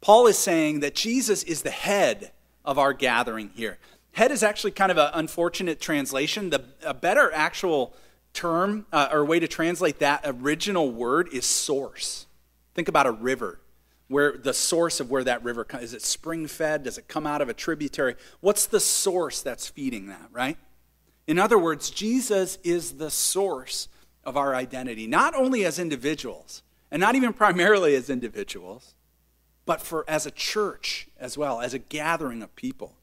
Paul 0.00 0.26
is 0.26 0.38
saying 0.38 0.80
that 0.80 0.94
Jesus 0.94 1.42
is 1.42 1.62
the 1.62 1.70
head 1.70 2.30
of 2.64 2.78
our 2.78 2.92
gathering 2.92 3.50
here. 3.54 3.78
Head 4.12 4.30
is 4.30 4.44
actually 4.44 4.70
kind 4.70 4.92
of 4.92 4.98
an 4.98 5.10
unfortunate 5.14 5.80
translation. 5.80 6.50
The, 6.50 6.64
a 6.84 6.94
better 6.94 7.32
actual 7.32 7.94
term 8.32 8.86
uh, 8.92 9.08
or 9.10 9.24
way 9.24 9.40
to 9.40 9.48
translate 9.48 9.98
that 9.98 10.20
original 10.24 10.90
word 10.90 11.28
is 11.32 11.44
source. 11.44 12.26
Think 12.74 12.88
about 12.88 13.06
a 13.06 13.12
river 13.12 13.58
where 14.14 14.36
the 14.36 14.54
source 14.54 15.00
of 15.00 15.10
where 15.10 15.24
that 15.24 15.42
river 15.42 15.64
comes. 15.64 15.82
Is 15.82 15.92
it 15.92 16.00
spring 16.00 16.46
fed? 16.46 16.84
Does 16.84 16.98
it 16.98 17.08
come 17.08 17.26
out 17.26 17.42
of 17.42 17.48
a 17.48 17.52
tributary? 17.52 18.14
What's 18.38 18.64
the 18.64 18.78
source 18.78 19.42
that's 19.42 19.66
feeding 19.66 20.06
that, 20.06 20.28
right? 20.30 20.56
In 21.26 21.36
other 21.36 21.58
words, 21.58 21.90
Jesus 21.90 22.58
is 22.62 22.92
the 22.92 23.10
source 23.10 23.88
of 24.22 24.36
our 24.36 24.54
identity, 24.54 25.08
not 25.08 25.34
only 25.34 25.64
as 25.64 25.80
individuals, 25.80 26.62
and 26.92 27.00
not 27.00 27.16
even 27.16 27.32
primarily 27.32 27.96
as 27.96 28.08
individuals, 28.08 28.94
but 29.66 29.80
for 29.80 30.04
as 30.06 30.26
a 30.26 30.30
church 30.30 31.08
as 31.18 31.36
well, 31.36 31.60
as 31.60 31.74
a 31.74 31.80
gathering 31.80 32.40
of 32.40 32.54
people. 32.54 32.94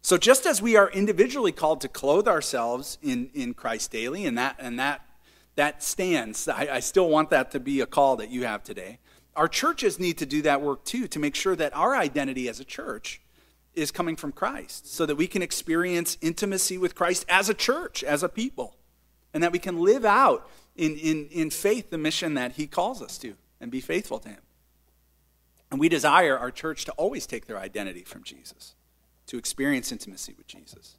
So 0.00 0.16
just 0.16 0.46
as 0.46 0.62
we 0.62 0.76
are 0.76 0.88
individually 0.92 1.52
called 1.52 1.82
to 1.82 1.88
clothe 1.88 2.26
ourselves 2.26 2.96
in, 3.02 3.28
in 3.34 3.52
Christ 3.52 3.90
daily, 3.90 4.24
and 4.24 4.38
that 4.38 4.56
and 4.58 4.78
that 4.78 5.02
that 5.56 5.82
stands, 5.82 6.48
I, 6.48 6.68
I 6.76 6.80
still 6.80 7.10
want 7.10 7.28
that 7.28 7.50
to 7.50 7.60
be 7.60 7.82
a 7.82 7.86
call 7.86 8.16
that 8.16 8.30
you 8.30 8.46
have 8.46 8.64
today 8.64 8.98
our 9.36 9.48
churches 9.48 9.98
need 9.98 10.18
to 10.18 10.26
do 10.26 10.42
that 10.42 10.60
work 10.60 10.84
too 10.84 11.06
to 11.08 11.18
make 11.18 11.34
sure 11.34 11.56
that 11.56 11.74
our 11.76 11.96
identity 11.96 12.48
as 12.48 12.60
a 12.60 12.64
church 12.64 13.20
is 13.74 13.90
coming 13.90 14.16
from 14.16 14.32
Christ 14.32 14.92
so 14.92 15.06
that 15.06 15.16
we 15.16 15.26
can 15.26 15.42
experience 15.42 16.18
intimacy 16.20 16.76
with 16.76 16.94
Christ 16.94 17.24
as 17.28 17.48
a 17.48 17.54
church, 17.54 18.02
as 18.02 18.22
a 18.22 18.28
people, 18.28 18.76
and 19.32 19.42
that 19.42 19.52
we 19.52 19.58
can 19.58 19.80
live 19.80 20.04
out 20.04 20.48
in, 20.76 20.96
in, 20.96 21.28
in 21.30 21.50
faith 21.50 21.90
the 21.90 21.98
mission 21.98 22.34
that 22.34 22.52
He 22.52 22.66
calls 22.66 23.00
us 23.00 23.18
to 23.18 23.34
and 23.60 23.70
be 23.70 23.80
faithful 23.80 24.18
to 24.20 24.28
Him. 24.28 24.40
And 25.70 25.78
we 25.78 25.88
desire 25.88 26.36
our 26.36 26.50
church 26.50 26.84
to 26.86 26.92
always 26.92 27.26
take 27.26 27.46
their 27.46 27.58
identity 27.58 28.02
from 28.02 28.24
Jesus, 28.24 28.74
to 29.26 29.38
experience 29.38 29.92
intimacy 29.92 30.34
with 30.36 30.48
Jesus, 30.48 30.96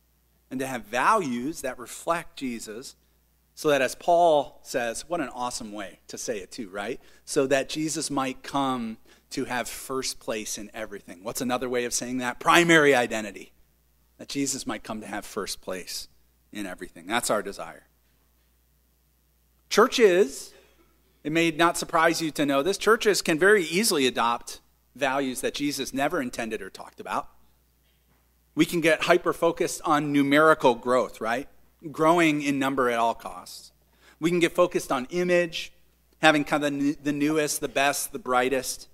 and 0.49 0.59
to 0.61 0.67
have 0.67 0.85
values 0.85 1.61
that 1.61 1.77
reflect 1.77 2.37
Jesus 2.37 2.95
so 3.55 3.69
that, 3.69 3.81
as 3.81 3.95
Paul 3.95 4.59
says, 4.63 5.07
what 5.07 5.21
an 5.21 5.29
awesome 5.29 5.71
way 5.71 5.99
to 6.07 6.17
say 6.17 6.39
it, 6.39 6.51
too, 6.51 6.69
right? 6.69 6.99
So 7.25 7.47
that 7.47 7.69
Jesus 7.69 8.09
might 8.09 8.43
come 8.43 8.97
to 9.31 9.45
have 9.45 9.67
first 9.67 10.19
place 10.19 10.57
in 10.57 10.69
everything. 10.73 11.23
What's 11.23 11.41
another 11.41 11.69
way 11.69 11.85
of 11.85 11.93
saying 11.93 12.17
that? 12.19 12.39
Primary 12.39 12.95
identity. 12.95 13.53
That 14.17 14.29
Jesus 14.29 14.67
might 14.67 14.83
come 14.83 15.01
to 15.01 15.07
have 15.07 15.25
first 15.25 15.61
place 15.61 16.07
in 16.51 16.65
everything. 16.65 17.07
That's 17.07 17.29
our 17.29 17.41
desire. 17.41 17.87
Churches, 19.69 20.53
it 21.23 21.31
may 21.31 21.51
not 21.51 21.77
surprise 21.77 22.21
you 22.21 22.29
to 22.31 22.45
know 22.45 22.61
this, 22.61 22.77
churches 22.77 23.21
can 23.21 23.39
very 23.39 23.63
easily 23.63 24.05
adopt 24.05 24.59
values 24.95 25.41
that 25.41 25.53
Jesus 25.53 25.93
never 25.93 26.21
intended 26.21 26.61
or 26.61 26.69
talked 26.69 26.99
about. 26.99 27.29
We 28.53 28.65
can 28.65 28.81
get 28.81 29.03
hyper 29.03 29.31
focused 29.31 29.81
on 29.85 30.11
numerical 30.11 30.75
growth, 30.75 31.21
right? 31.21 31.47
Growing 31.89 32.41
in 32.41 32.59
number 32.59 32.89
at 32.89 32.99
all 32.99 33.15
costs. 33.15 33.71
We 34.19 34.29
can 34.29 34.39
get 34.39 34.53
focused 34.53 34.91
on 34.91 35.07
image, 35.09 35.71
having 36.21 36.43
kind 36.43 36.63
of 36.63 37.03
the, 37.03 37.11
newest, 37.11 37.61
the 37.61 37.67
best, 37.67 38.11
the 38.11 38.19
brightest. 38.19 38.87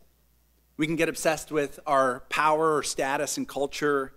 We 0.78 0.88
can 0.88 0.96
get 0.96 1.10
obsessed 1.10 1.52
with 1.52 1.80
our 1.86 2.22
power 2.30 2.78
or 2.78 2.84
status 2.84 3.38
and 3.38 3.48
culture. 3.48 4.14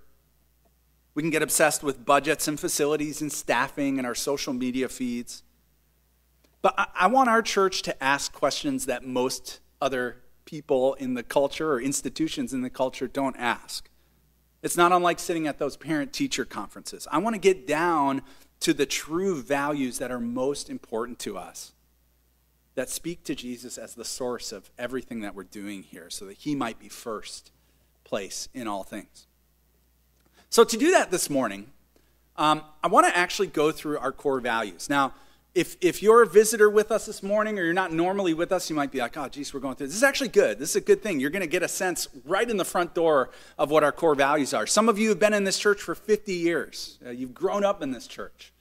We 1.15 1.23
can 1.23 1.31
get 1.31 1.43
obsessed 1.43 1.83
with 1.83 2.05
budgets 2.05 2.47
and 2.47 2.61
facilities 2.61 3.21
and 3.21 3.33
staffing 3.33 3.99
and 3.99 4.07
our 4.07 4.15
social 4.15 4.53
media 4.53 4.89
feeds. 4.89 5.43
But 6.63 6.75
I, 6.79 6.87
I 6.95 7.07
want 7.09 7.29
our 7.29 7.43
church 7.43 7.83
to 7.83 8.05
ask 8.05 8.33
questions 8.33 8.87
that 8.87 9.05
most 9.05 9.61
other 9.81 10.19
people 10.45 10.95
in 10.95 11.15
the 11.15 11.23
culture 11.23 11.73
or 11.73 11.81
institutions 11.81 12.53
in 12.53 12.63
the 12.63 12.71
culture 12.71 13.09
don't 13.09 13.37
ask. 13.37 13.89
It's 14.63 14.77
not 14.77 14.93
unlike 14.93 15.19
sitting 15.19 15.47
at 15.47 15.59
those 15.59 15.77
parent 15.77 16.13
teacher 16.13 16.45
conferences. 16.45 17.09
I 17.11 17.19
want 17.19 17.35
to 17.35 17.41
get 17.41 17.67
down 17.67 18.23
to 18.61 18.75
the 18.75 18.87
true 18.87 19.41
values 19.43 19.99
that 19.99 20.11
are 20.11 20.21
most 20.21 20.69
important 20.69 21.19
to 21.21 21.37
us, 21.37 21.73
that 22.75 22.89
speak 22.89 23.25
to 23.25 23.35
Jesus 23.35 23.79
as 23.79 23.95
the 23.95 24.05
source 24.05 24.53
of 24.53 24.71
everything 24.79 25.21
that 25.21 25.35
we're 25.35 25.45
doing 25.45 25.83
here, 25.83 26.11
so 26.11 26.27
that 26.27 26.39
he 26.39 26.55
might 26.55 26.79
be 26.79 26.89
first 26.89 27.51
place 28.05 28.49
in 28.55 28.69
all 28.69 28.83
things. 28.83 29.27
So, 30.51 30.65
to 30.65 30.77
do 30.77 30.91
that 30.93 31.11
this 31.11 31.31
morning, 31.31 31.71
um, 32.37 32.63
I 32.83 32.89
want 32.89 33.07
to 33.07 33.17
actually 33.17 33.49
go 33.49 33.71
through 33.71 33.99
our 33.99 34.13
core 34.13 34.41
values. 34.41 34.91
Now, 34.91 35.15
if, 35.55 35.77
if 35.81 36.03
you're 36.03 36.23
a 36.23 36.27
visitor 36.27 36.71
with 36.71 36.93
us 36.93 37.07
this 37.07 37.23
morning 37.23 37.59
or 37.59 37.65
you're 37.65 37.73
not 37.73 37.93
normally 37.93 38.35
with 38.35 38.53
us, 38.53 38.71
you 38.71 38.77
might 38.77 38.93
be 38.93 38.99
like, 38.99 39.17
oh, 39.17 39.29
geez, 39.29 39.53
we're 39.53 39.61
going 39.61 39.75
through 39.75 39.89
this. 39.89 39.97
Is 39.97 40.05
actually 40.05 40.29
good. 40.29 40.59
This 40.59 40.71
is 40.71 40.77
a 40.77 40.81
good 40.81 41.03
thing. 41.03 41.19
You're 41.19 41.31
going 41.31 41.43
to 41.43 41.49
get 41.49 41.63
a 41.63 41.69
sense 41.69 42.07
right 42.25 42.49
in 42.49 42.57
the 42.57 42.65
front 42.65 42.95
door 42.95 43.31
of 43.59 43.71
what 43.71 43.83
our 43.83 43.91
core 43.91 44.15
values 44.15 44.55
are. 44.55 44.67
Some 44.67 44.89
of 44.89 44.99
you 44.99 45.09
have 45.09 45.19
been 45.19 45.35
in 45.35 45.45
this 45.45 45.59
church 45.59 45.81
for 45.81 45.95
50 45.95 46.33
years, 46.33 46.99
uh, 47.05 47.11
you've 47.11 47.35
grown 47.35 47.65
up 47.65 47.83
in 47.83 47.91
this 47.91 48.07
church. 48.07 48.53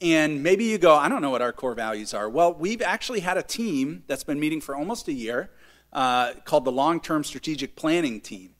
And 0.00 0.42
maybe 0.42 0.64
you 0.64 0.76
go, 0.76 0.94
I 0.94 1.08
don't 1.08 1.22
know 1.22 1.30
what 1.30 1.40
our 1.40 1.52
core 1.52 1.74
values 1.74 2.12
are. 2.12 2.28
Well, 2.28 2.52
we've 2.52 2.82
actually 2.82 3.20
had 3.20 3.38
a 3.38 3.42
team 3.42 4.02
that's 4.06 4.24
been 4.24 4.38
meeting 4.38 4.60
for 4.60 4.76
almost 4.76 5.08
a 5.08 5.12
year 5.12 5.50
uh, 5.94 6.34
called 6.44 6.64
the 6.64 6.72
Long 6.72 7.00
Term 7.00 7.24
Strategic 7.24 7.74
Planning 7.74 8.20
Team. 8.20 8.50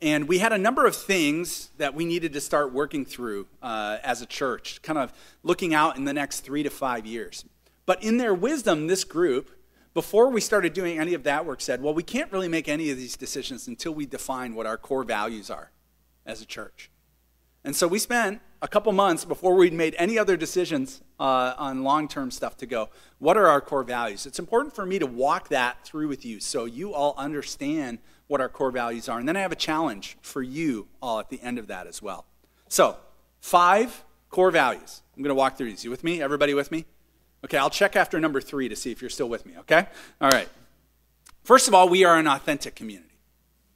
And 0.00 0.28
we 0.28 0.38
had 0.38 0.52
a 0.52 0.58
number 0.58 0.86
of 0.86 0.94
things 0.94 1.70
that 1.78 1.94
we 1.94 2.04
needed 2.04 2.32
to 2.34 2.40
start 2.40 2.72
working 2.72 3.04
through 3.04 3.48
uh, 3.60 3.98
as 4.04 4.22
a 4.22 4.26
church, 4.26 4.80
kind 4.82 4.98
of 4.98 5.12
looking 5.42 5.74
out 5.74 5.96
in 5.96 6.04
the 6.04 6.12
next 6.12 6.40
three 6.40 6.62
to 6.62 6.70
five 6.70 7.04
years. 7.04 7.44
But 7.84 8.02
in 8.02 8.18
their 8.18 8.34
wisdom, 8.34 8.86
this 8.86 9.02
group, 9.02 9.50
before 9.94 10.30
we 10.30 10.40
started 10.40 10.72
doing 10.72 11.00
any 11.00 11.14
of 11.14 11.24
that 11.24 11.44
work, 11.44 11.60
said, 11.60 11.82
well, 11.82 11.94
we 11.94 12.04
can't 12.04 12.30
really 12.30 12.48
make 12.48 12.68
any 12.68 12.90
of 12.90 12.96
these 12.96 13.16
decisions 13.16 13.66
until 13.66 13.92
we 13.92 14.06
define 14.06 14.54
what 14.54 14.66
our 14.66 14.76
core 14.76 15.02
values 15.02 15.50
are 15.50 15.72
as 16.24 16.40
a 16.40 16.46
church. 16.46 16.90
And 17.64 17.74
so 17.74 17.88
we 17.88 17.98
spent 17.98 18.40
a 18.62 18.68
couple 18.68 18.92
months 18.92 19.24
before 19.24 19.54
we'd 19.54 19.72
made 19.72 19.94
any 19.98 20.18
other 20.18 20.36
decisions 20.36 21.02
uh, 21.18 21.54
on 21.58 21.82
long 21.82 22.06
term 22.06 22.30
stuff 22.30 22.56
to 22.58 22.66
go, 22.66 22.88
what 23.18 23.36
are 23.36 23.46
our 23.46 23.60
core 23.60 23.82
values? 23.82 24.26
It's 24.26 24.38
important 24.38 24.74
for 24.74 24.86
me 24.86 24.98
to 25.00 25.06
walk 25.06 25.48
that 25.48 25.84
through 25.84 26.08
with 26.08 26.24
you 26.24 26.38
so 26.38 26.66
you 26.66 26.94
all 26.94 27.14
understand 27.16 27.98
what 28.28 28.40
our 28.40 28.48
core 28.48 28.70
values 28.70 29.08
are. 29.08 29.18
And 29.18 29.28
then 29.28 29.36
I 29.36 29.40
have 29.40 29.52
a 29.52 29.56
challenge 29.56 30.16
for 30.22 30.42
you 30.42 30.86
all 31.02 31.18
at 31.18 31.28
the 31.30 31.40
end 31.42 31.58
of 31.58 31.66
that 31.66 31.86
as 31.86 32.00
well. 32.00 32.26
So, 32.68 32.96
five 33.40 34.04
core 34.30 34.50
values. 34.50 35.02
I'm 35.16 35.22
going 35.22 35.30
to 35.30 35.34
walk 35.34 35.56
through 35.56 35.70
these. 35.70 35.84
You 35.84 35.90
with 35.90 36.04
me? 36.04 36.22
Everybody 36.22 36.54
with 36.54 36.70
me? 36.70 36.84
Okay, 37.44 37.56
I'll 37.56 37.70
check 37.70 37.96
after 37.96 38.20
number 38.20 38.40
three 38.40 38.68
to 38.68 38.76
see 38.76 38.90
if 38.90 39.00
you're 39.00 39.10
still 39.10 39.28
with 39.28 39.46
me, 39.46 39.54
okay? 39.60 39.86
All 40.20 40.30
right. 40.30 40.48
First 41.42 41.68
of 41.68 41.74
all, 41.74 41.88
we 41.88 42.04
are 42.04 42.16
an 42.16 42.26
authentic 42.26 42.74
community. 42.74 43.16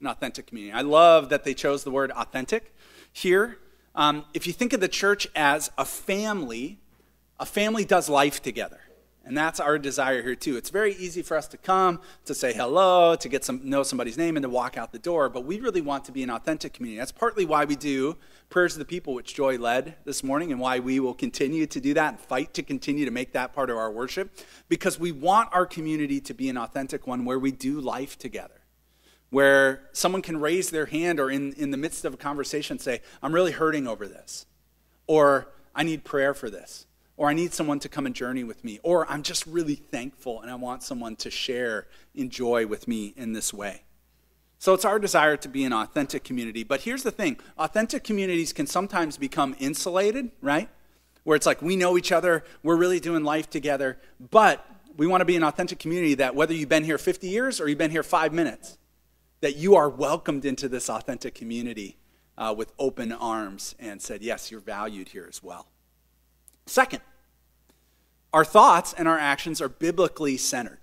An 0.01 0.09
authentic 0.09 0.47
community. 0.47 0.73
I 0.73 0.83
love 0.83 1.29
that 1.31 1.45
they 1.45 1.55
chose 1.55 1.85
the 1.85 1.91
word 1.91 2.11
authentic 2.11 2.75
here. 3.13 3.59
Um, 3.95 4.25
if 4.35 4.47
you 4.47 4.53
think 4.53 4.73
of 4.73 4.81
the 4.81 4.89
church 4.89 5.29
as 5.35 5.71
a 5.79 5.85
family, 5.85 6.79
a 7.39 7.47
family 7.47 7.85
does 7.85 8.09
life 8.09 8.43
together. 8.43 8.81
And 9.25 9.39
that's 9.39 9.61
our 9.61 9.79
desire 9.79 10.21
here 10.23 10.35
too. 10.35 10.57
It's 10.57 10.71
very 10.71 10.95
easy 10.95 11.23
for 11.23 11.37
us 11.37 11.47
to 11.49 11.57
come, 11.57 12.01
to 12.25 12.35
say 12.35 12.53
hello, 12.53 13.15
to 13.15 13.29
get 13.29 13.45
some 13.45 13.61
know 13.63 13.85
somebody's 13.85 14.19
name 14.19 14.37
and 14.37 14.43
to 14.43 14.49
walk 14.51 14.77
out 14.77 14.91
the 14.91 14.99
door, 14.99 15.29
but 15.29 15.45
we 15.45 15.61
really 15.61 15.81
want 15.81 16.05
to 16.07 16.13
be 16.13 16.25
an 16.25 16.31
authentic 16.31 16.73
community. 16.73 16.99
That's 16.99 17.13
partly 17.13 17.45
why 17.45 17.65
we 17.65 17.77
do 17.77 18.17
prayers 18.51 18.75
of 18.75 18.81
the 18.81 18.85
people 18.85 19.15
which 19.15 19.35
Joy 19.35 19.59
led 19.59 19.95
this 20.05 20.25
morning 20.25 20.51
and 20.51 20.61
why 20.61 20.81
we 20.81 20.99
will 20.99 21.15
continue 21.15 21.67
to 21.67 21.81
do 21.81 21.95
that 21.95 22.15
and 22.15 22.21
fight 22.21 22.53
to 22.55 22.63
continue 22.63 23.05
to 23.05 23.11
make 23.11 23.33
that 23.33 23.53
part 23.55 23.71
of 23.71 23.77
our 23.77 23.91
worship 23.91 24.31
because 24.69 24.99
we 24.99 25.13
want 25.13 25.49
our 25.53 25.67
community 25.67 26.21
to 26.21 26.35
be 26.35 26.49
an 26.49 26.57
authentic 26.57 27.07
one 27.07 27.25
where 27.25 27.39
we 27.39 27.53
do 27.53 27.81
life 27.81 28.19
together. 28.19 28.61
Where 29.31 29.89
someone 29.93 30.21
can 30.21 30.41
raise 30.41 30.71
their 30.71 30.87
hand 30.87 31.19
or 31.19 31.31
in, 31.31 31.55
in 31.55 31.71
the 31.71 31.79
midst 31.79 32.05
of 32.05 32.13
a 32.13 32.19
conversation 32.19 32.79
say, 32.79 33.01
I'm 33.23 33.33
really 33.33 33.53
hurting 33.53 33.87
over 33.87 34.07
this. 34.07 34.45
Or 35.07 35.49
I 35.75 35.85
need 35.85 36.05
prayer 36.05 36.35
for 36.35 36.51
this 36.51 36.87
or 37.17 37.29
I 37.29 37.35
need 37.35 37.53
someone 37.53 37.79
to 37.81 37.89
come 37.89 38.07
and 38.07 38.15
journey 38.15 38.45
with 38.45 38.65
me, 38.65 38.81
or 38.83 39.11
I'm 39.11 39.23
just 39.23 39.47
really 39.47 39.75
thankful 39.75 40.41
and 40.41 40.51
I 40.51 40.55
want 40.55 40.83
someone 40.83 41.17
to 41.17 41.31
share 41.31 41.87
in 42.15 42.31
joy 42.31 42.67
with 42.67 42.89
me 42.89 43.15
in 43.17 43.33
this 43.33 43.53
way. 43.53 43.83
So 44.59 44.75
it's 44.75 44.85
our 44.85 45.01
desire 45.01 45.37
to 45.39 45.49
be 45.49 45.65
an 45.65 45.73
authentic 45.73 46.23
community. 46.23 46.63
But 46.63 46.83
here's 46.83 47.03
the 47.03 47.11
thing 47.11 47.39
authentic 47.59 48.05
communities 48.05 48.53
can 48.53 48.67
sometimes 48.69 49.17
become 49.19 49.57
insulated, 49.59 50.31
right? 50.41 50.69
Where 51.25 51.37
it's 51.37 51.47
like 51.47 51.61
we 51.63 51.75
know 51.75 51.99
each 51.99 52.13
other, 52.13 52.45
we're 52.63 52.77
really 52.77 53.01
doing 53.01 53.25
life 53.25 53.51
together, 53.51 53.99
but 54.31 54.65
we 54.97 55.07
want 55.07 55.21
to 55.21 55.25
be 55.25 55.35
an 55.35 55.43
authentic 55.43 55.81
community 55.81 56.15
that 56.15 56.37
whether 56.37 56.55
you've 56.55 56.69
been 56.69 56.85
here 56.85 56.99
50 56.99 57.29
years 57.29 57.61
or 57.61 57.69
you've 57.69 57.79
been 57.79 57.91
here 57.91 58.05
five 58.05 58.33
minutes, 58.33 58.79
that 59.41 59.57
you 59.57 59.75
are 59.75 59.89
welcomed 59.89 60.45
into 60.45 60.69
this 60.69 60.89
authentic 60.89 61.35
community 61.35 61.97
uh, 62.39 62.55
with 62.57 62.73
open 62.79 63.11
arms 63.11 63.75
and 63.81 64.01
said, 64.01 64.23
yes, 64.23 64.51
you're 64.51 64.61
valued 64.61 65.09
here 65.09 65.27
as 65.29 65.43
well. 65.43 65.72
Second, 66.67 67.01
our 68.33 68.45
thoughts 68.45 68.95
and 68.97 69.07
our 69.07 69.19
actions 69.19 69.61
are 69.61 69.69
biblically 69.69 70.37
centered. 70.37 70.79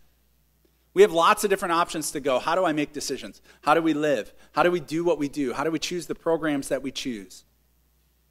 We 0.93 1.01
have 1.03 1.12
lots 1.12 1.43
of 1.43 1.50
different 1.50 1.74
options 1.74 2.12
to 2.12 2.19
go. 2.19 2.39
How 2.39 2.55
do 2.55 2.65
I 2.65 2.74
make 2.74 2.93
decisions? 2.93 3.41
How 3.62 3.74
do 3.74 3.81
we 3.81 3.93
live? 3.93 4.33
How 4.53 4.63
do 4.63 4.71
we 4.71 4.79
do 4.79 5.03
what 5.03 5.17
we 5.17 5.29
do? 5.29 5.53
How 5.53 5.63
do 5.63 5.71
we 5.71 5.79
choose 5.79 6.07
the 6.07 6.15
programs 6.15 6.67
that 6.69 6.81
we 6.81 6.91
choose? 6.91 7.45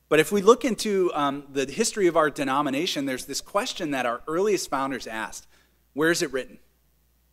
But 0.09 0.21
if 0.21 0.33
we 0.33 0.43
look 0.43 0.65
into 0.65 1.11
um, 1.15 1.45
the 1.53 1.67
history 1.67 2.07
of 2.07 2.17
our 2.17 2.31
denomination, 2.31 3.07
there's 3.07 3.27
this 3.27 3.41
question 3.41 3.91
that 3.93 4.07
our 4.07 4.23
earliest 4.27 4.71
founders 4.71 5.07
asked 5.07 5.47
Where 5.93 6.11
is 6.11 6.23
it 6.23 6.33
written? 6.33 6.59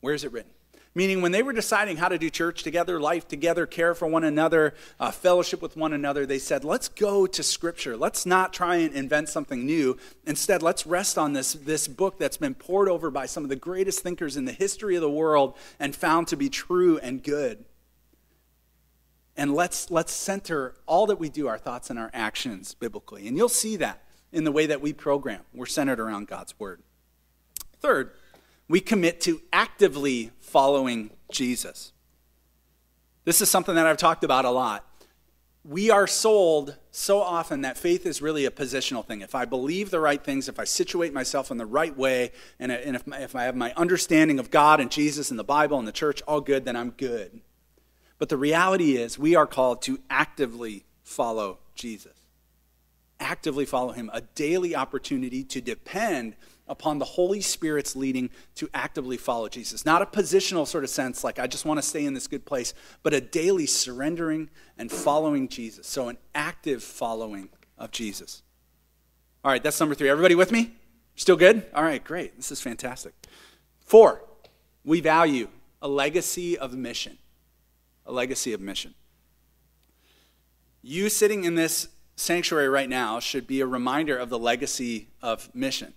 Where 0.01 0.13
is 0.13 0.24
it 0.24 0.31
written? 0.31 0.51
Meaning, 0.98 1.22
when 1.22 1.34
they 1.34 1.44
were 1.44 1.52
deciding 1.52 1.98
how 1.98 2.08
to 2.08 2.18
do 2.18 2.30
church 2.30 2.64
together, 2.64 3.02
life 3.02 3.28
together, 3.28 3.66
care 3.66 3.94
for 3.94 4.08
one 4.08 4.24
another, 4.24 4.74
uh, 4.98 5.12
fellowship 5.12 5.62
with 5.62 5.75
one 5.75 5.92
another, 5.92 6.25
they 6.25 6.40
said, 6.40 6.64
let's 6.64 6.88
go 6.88 7.28
to 7.28 7.44
Scripture. 7.44 7.98
Let's 7.98 8.25
not 8.25 8.54
try 8.54 8.78
and 8.78 8.96
invent 8.96 9.28
something 9.28 9.66
new. 9.66 9.98
Instead, 10.25 10.64
let's 10.64 10.88
rest 10.88 11.18
on 11.18 11.34
this, 11.34 11.52
this 11.52 11.90
book 11.90 12.18
that's 12.18 12.38
been 12.38 12.56
pored 12.56 12.88
over 12.88 13.12
by 13.12 13.25
some 13.25 13.44
of 13.44 13.50
the 13.50 13.58
greatest 13.58 14.00
thinkers 14.00 14.38
in 14.38 14.46
the 14.46 14.54
history 14.54 14.96
of 14.96 15.02
the 15.02 15.10
world 15.12 15.58
and 15.82 15.94
found 15.94 16.30
to 16.30 16.38
be 16.38 16.48
true 16.48 16.98
and 17.00 17.22
good. 17.22 17.66
And 19.36 19.54
let's, 19.54 19.92
let's 19.92 20.14
center 20.14 20.75
all 20.86 21.08
that 21.08 21.20
we 21.20 21.28
do, 21.28 21.50
our 21.50 21.58
thoughts 21.58 21.90
and 21.90 22.00
our 22.00 22.10
actions, 22.14 22.74
biblically. 22.74 23.28
And 23.28 23.36
you'll 23.36 23.50
see 23.50 23.75
that 23.75 24.02
in 24.32 24.46
the 24.46 24.52
way 24.52 24.66
that 24.66 24.80
we 24.80 24.94
program. 24.94 25.42
We're 25.54 25.66
centered 25.66 26.00
around 26.00 26.28
God's 26.28 26.58
Word. 26.58 26.82
Third, 27.82 28.12
we 28.67 28.79
commit 28.79 29.22
to 29.22 29.41
actively 29.53 30.31
following 30.39 31.12
Jesus. 31.31 31.91
This 33.24 33.41
is 33.41 33.50
something 33.50 33.75
that 33.75 33.88
I've 33.88 33.98
talked 33.98 34.24
about 34.24 34.45
a 34.45 34.51
lot. 34.51 34.86
We 35.63 35.89
are 35.89 36.05
sold 36.05 36.77
so 36.91 37.19
often 37.19 37.62
that 37.62 37.75
faith 37.75 38.05
is 38.05 38.22
really 38.22 38.45
a 38.45 38.51
positional 38.51 39.03
thing. 39.03 39.22
If 39.22 39.34
I 39.34 39.45
believe 39.45 39.89
the 39.89 40.00
right 40.00 40.24
things, 40.24 40.48
if 40.48 40.60
I 40.60 40.63
situate 40.63 41.12
myself 41.12 41.50
in 41.50 41.57
the 41.57 41.65
right 41.65 41.95
way, 41.98 42.31
and, 42.60 42.72
uh, 42.72 42.77
if, 42.81 43.07
if 43.07 43.36
I 43.36 43.43
have 43.45 43.55
my 43.55 43.74
understanding 43.75 44.38
of 44.38 44.51
God 44.51 44.79
and 44.79 44.91
Jesus 44.91 45.31
and 45.31 45.39
the 45.39 45.43
Bible 45.43 45.79
and 45.79 45.88
the 45.88 45.91
church 45.91 46.22
all 46.27 46.39
good, 46.39 46.65
then 46.65 46.75
I'm 46.75 46.91
good. 46.91 47.41
But 48.19 48.29
the 48.29 48.38
reality 48.38 48.95
is, 48.95 49.17
we 49.17 49.36
are 49.36 49.48
called 49.48 49.81
to 49.84 50.00
actively 50.07 50.86
follow 51.03 51.57
Jesus. 51.74 52.13
Actively 53.19 53.65
follow 53.65 53.91
him, 53.91 54.12
a 54.13 54.22
daily 54.22 54.75
opportunity 54.75 55.43
to 55.45 55.62
depend 55.62 56.36
upon 56.67 56.98
the 56.98 57.05
Holy 57.05 57.41
Spirit's 57.41 57.95
leading 57.95 58.29
to 58.55 58.69
actively 58.74 59.17
follow 59.17 59.48
Jesus. 59.48 59.86
Not 59.86 60.01
a 60.01 60.05
positional 60.05 60.65
sort 60.65 60.84
of 60.84 60.89
sense, 60.89 61.24
like 61.24 61.39
I 61.39 61.48
just 61.48 61.65
want 61.65 61.77
to 61.77 61.81
stay 61.81 62.05
in 62.05 62.13
this 62.13 62.27
good 62.27 62.45
place, 62.45 62.74
but 63.03 63.13
a 63.13 63.22
daily 63.22 63.65
surrendering 63.65 64.50
and 64.77 64.91
following 64.91 65.48
Jesus. 65.48 65.88
So, 65.88 66.10
an 66.10 66.17
active 66.34 66.84
following 66.84 67.50
of 67.77 67.91
Jesus. 67.91 68.41
All 69.43 69.51
right, 69.51 69.62
that's 69.62 69.79
number 69.79 69.95
three. 69.95 70.10
Everybody 70.10 70.36
with 70.36 70.51
me? 70.51 70.74
Still 71.15 71.38
good? 71.38 71.65
All 71.74 71.84
right, 71.84 72.03
great. 72.03 72.36
This 72.36 72.51
is 72.51 72.62
fantastic. 72.62 73.13
Four, 73.79 74.24
we 74.84 75.01
value 75.01 75.48
a 75.81 75.88
legacy 75.88 76.57
of 76.57 76.74
mission. 76.74 77.17
A 78.05 78.12
legacy 78.12 78.53
of 78.53 78.62
mission. 78.62 78.95
You 80.81 81.10
sitting 81.10 81.43
in 81.43 81.55
this 81.55 81.89
sanctuary 82.15 82.69
right 82.69 82.89
now 82.89 83.19
should 83.19 83.48
be 83.48 83.62
a 83.62 83.67
reminder 83.67 84.17
of 84.17 84.29
the 84.29 84.39
legacy 84.39 85.07
of 85.22 85.53
mission. 85.53 85.93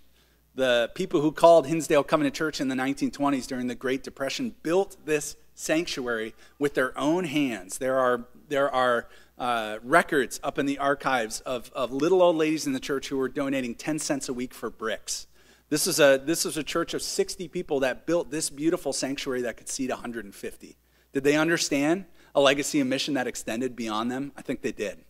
The 0.55 0.91
people 0.95 1.21
who 1.21 1.31
called 1.31 1.67
Hinsdale 1.67 2.03
Covenant 2.03 2.35
Church 2.35 2.59
in 2.59 2.67
the 2.67 2.75
1920s 2.75 3.47
during 3.47 3.67
the 3.67 3.75
Great 3.75 4.03
Depression 4.03 4.55
built 4.63 4.97
this 5.05 5.35
sanctuary 5.53 6.33
with 6.57 6.73
their 6.73 6.97
own 6.97 7.25
hands. 7.25 7.77
There 7.77 7.99
are, 7.99 8.25
there 8.47 8.73
are 8.73 9.07
uh, 9.37 9.79
records 9.83 10.39
up 10.43 10.57
in 10.57 10.65
the 10.65 10.77
archives 10.77 11.39
of, 11.41 11.71
of 11.73 11.91
little 11.91 12.21
old 12.21 12.35
ladies 12.35 12.65
in 12.65 12.73
the 12.73 12.79
church 12.79 13.07
who 13.07 13.17
were 13.17 13.29
donating 13.29 13.75
10 13.75 13.99
cents 13.99 14.27
a 14.27 14.33
week 14.33 14.53
for 14.53 14.69
bricks. 14.69 15.27
This 15.69 15.85
is 15.85 15.99
a, 15.99 16.21
this 16.23 16.45
is 16.45 16.57
a 16.57 16.63
church 16.63 16.93
of 16.93 17.01
60 17.01 17.47
people 17.47 17.79
that 17.81 18.05
built 18.07 18.31
this 18.31 18.49
beautiful 18.49 18.91
sanctuary 18.91 19.41
that 19.43 19.55
could 19.55 19.69
seat 19.69 19.89
150. 19.89 20.77
Did 21.13 21.23
they 21.23 21.35
understand 21.35 22.05
a 22.33 22.41
legacy 22.41 22.79
and 22.79 22.89
mission 22.89 23.13
that 23.13 23.27
extended 23.27 23.75
beyond 23.75 24.11
them? 24.11 24.31
I 24.35 24.41
think 24.41 24.61
they 24.61 24.71
did. 24.71 25.03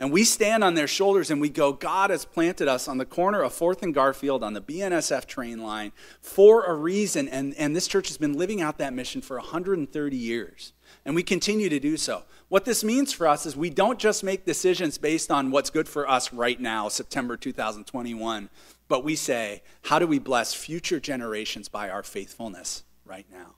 And 0.00 0.12
we 0.12 0.22
stand 0.22 0.62
on 0.62 0.74
their 0.74 0.86
shoulders 0.86 1.28
and 1.30 1.40
we 1.40 1.48
go, 1.48 1.72
God 1.72 2.10
has 2.10 2.24
planted 2.24 2.68
us 2.68 2.86
on 2.86 2.98
the 2.98 3.04
corner 3.04 3.42
of 3.42 3.52
4th 3.52 3.82
and 3.82 3.92
Garfield 3.92 4.44
on 4.44 4.52
the 4.52 4.60
BNSF 4.60 5.26
train 5.26 5.60
line 5.60 5.90
for 6.20 6.64
a 6.64 6.74
reason. 6.74 7.28
And, 7.28 7.52
and 7.54 7.74
this 7.74 7.88
church 7.88 8.06
has 8.06 8.16
been 8.16 8.34
living 8.34 8.60
out 8.60 8.78
that 8.78 8.92
mission 8.92 9.20
for 9.20 9.38
130 9.38 10.16
years. 10.16 10.72
And 11.04 11.16
we 11.16 11.24
continue 11.24 11.68
to 11.68 11.80
do 11.80 11.96
so. 11.96 12.22
What 12.48 12.64
this 12.64 12.84
means 12.84 13.12
for 13.12 13.26
us 13.26 13.44
is 13.44 13.56
we 13.56 13.70
don't 13.70 13.98
just 13.98 14.22
make 14.22 14.44
decisions 14.44 14.98
based 14.98 15.32
on 15.32 15.50
what's 15.50 15.70
good 15.70 15.88
for 15.88 16.08
us 16.08 16.32
right 16.32 16.60
now, 16.60 16.88
September 16.88 17.36
2021, 17.36 18.48
but 18.86 19.04
we 19.04 19.16
say, 19.16 19.62
how 19.82 19.98
do 19.98 20.06
we 20.06 20.18
bless 20.18 20.54
future 20.54 21.00
generations 21.00 21.68
by 21.68 21.90
our 21.90 22.02
faithfulness 22.02 22.84
right 23.04 23.26
now? 23.30 23.56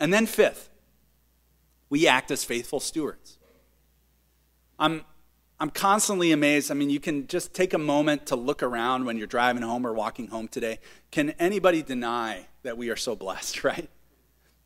And 0.00 0.12
then, 0.12 0.26
fifth, 0.26 0.70
we 1.90 2.08
act 2.08 2.30
as 2.30 2.44
faithful 2.44 2.80
stewards. 2.80 3.37
I'm, 4.78 5.04
I'm 5.60 5.70
constantly 5.70 6.32
amazed. 6.32 6.70
I 6.70 6.74
mean, 6.74 6.90
you 6.90 7.00
can 7.00 7.26
just 7.26 7.52
take 7.52 7.74
a 7.74 7.78
moment 7.78 8.26
to 8.26 8.36
look 8.36 8.62
around 8.62 9.04
when 9.04 9.16
you're 9.16 9.26
driving 9.26 9.62
home 9.62 9.86
or 9.86 9.92
walking 9.92 10.28
home 10.28 10.48
today. 10.48 10.78
Can 11.10 11.30
anybody 11.30 11.82
deny 11.82 12.46
that 12.62 12.78
we 12.78 12.90
are 12.90 12.96
so 12.96 13.16
blessed, 13.16 13.64
right? 13.64 13.88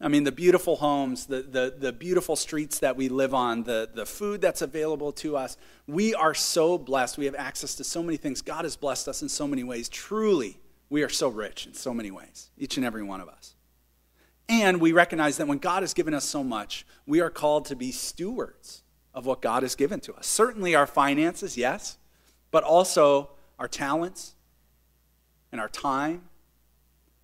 I 0.01 0.09
mean, 0.09 0.25
the 0.25 0.33
beautiful 0.33 0.77
homes, 0.77 1.27
the, 1.27 1.43
the, 1.43 1.75
the 1.79 1.93
beautiful 1.93 2.35
streets 2.35 2.81
that 2.81 2.97
we 2.97 3.09
live 3.09 3.35
on, 3.35 3.63
the, 3.63 3.89
the 3.95 4.05
food 4.05 4.41
that's 4.41 4.61
available 4.61 5.13
to 5.13 5.37
us. 5.37 5.57
We 5.87 6.13
are 6.13 6.35
so 6.35 6.77
blessed. 6.77 7.19
We 7.19 7.27
have 7.27 7.37
access 7.37 7.77
to 7.77 7.85
so 7.85 8.03
many 8.03 8.17
things. 8.17 8.43
God 8.43 8.65
has 8.65 8.77
blessed 8.77 9.07
us 9.07 9.23
in 9.23 9.29
so 9.29 9.47
many 9.47 9.63
ways. 9.63 9.89
Truly, 9.89 10.59
we 10.91 11.05
are 11.05 11.09
so 11.09 11.29
rich 11.29 11.67
in 11.67 11.75
so 11.75 11.95
many 11.95 12.11
ways, 12.11 12.51
each 12.59 12.77
and 12.77 12.85
every 12.85 13.05
one 13.05 13.21
of 13.21 13.29
us. 13.29 13.55
And 14.49 14.81
we 14.81 14.91
recognize 14.91 15.37
that 15.37 15.47
when 15.47 15.59
God 15.59 15.85
has 15.85 15.95
given 15.95 16.15
us 16.15 16.25
so 16.25 16.43
much, 16.43 16.85
we 17.07 17.21
are 17.21 17.31
called 17.31 17.67
to 17.67 17.77
be 17.77 17.93
stewards 17.93 18.83
of 19.15 19.27
what 19.27 19.43
God 19.43 19.63
has 19.63 19.75
given 19.75 20.01
to 20.01 20.15
us. 20.15 20.27
Certainly 20.27 20.75
our 20.75 20.87
finances, 20.87 21.57
yes, 21.57 21.99
but 22.51 22.65
also 22.65 23.31
our 23.59 23.69
talents 23.69 24.35
and 25.51 25.61
our 25.61 25.69
time. 25.69 26.23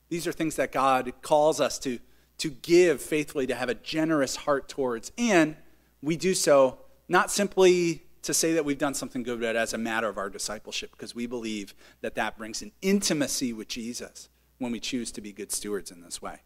These 0.08 0.26
are 0.26 0.32
things 0.32 0.56
that 0.56 0.72
God 0.72 1.12
calls 1.22 1.60
us 1.60 1.78
to, 1.80 1.98
to 2.38 2.50
give 2.50 3.00
faithfully, 3.00 3.46
to 3.46 3.54
have 3.54 3.68
a 3.68 3.74
generous 3.74 4.36
heart 4.36 4.68
towards. 4.68 5.12
And 5.16 5.56
we 6.02 6.16
do 6.16 6.34
so 6.34 6.78
not 7.08 7.30
simply 7.30 8.02
to 8.22 8.34
say 8.34 8.52
that 8.52 8.64
we've 8.64 8.78
done 8.78 8.94
something 8.94 9.22
good, 9.22 9.40
but 9.40 9.56
as 9.56 9.72
a 9.72 9.78
matter 9.78 10.08
of 10.08 10.18
our 10.18 10.28
discipleship, 10.28 10.90
because 10.92 11.14
we 11.14 11.26
believe 11.26 11.74
that 12.00 12.14
that 12.16 12.36
brings 12.36 12.60
an 12.62 12.72
intimacy 12.82 13.52
with 13.52 13.68
Jesus 13.68 14.28
when 14.58 14.72
we 14.72 14.80
choose 14.80 15.10
to 15.12 15.20
be 15.20 15.32
good 15.32 15.52
stewards 15.52 15.90
in 15.90 16.02
this 16.02 16.20
way. 16.20 16.40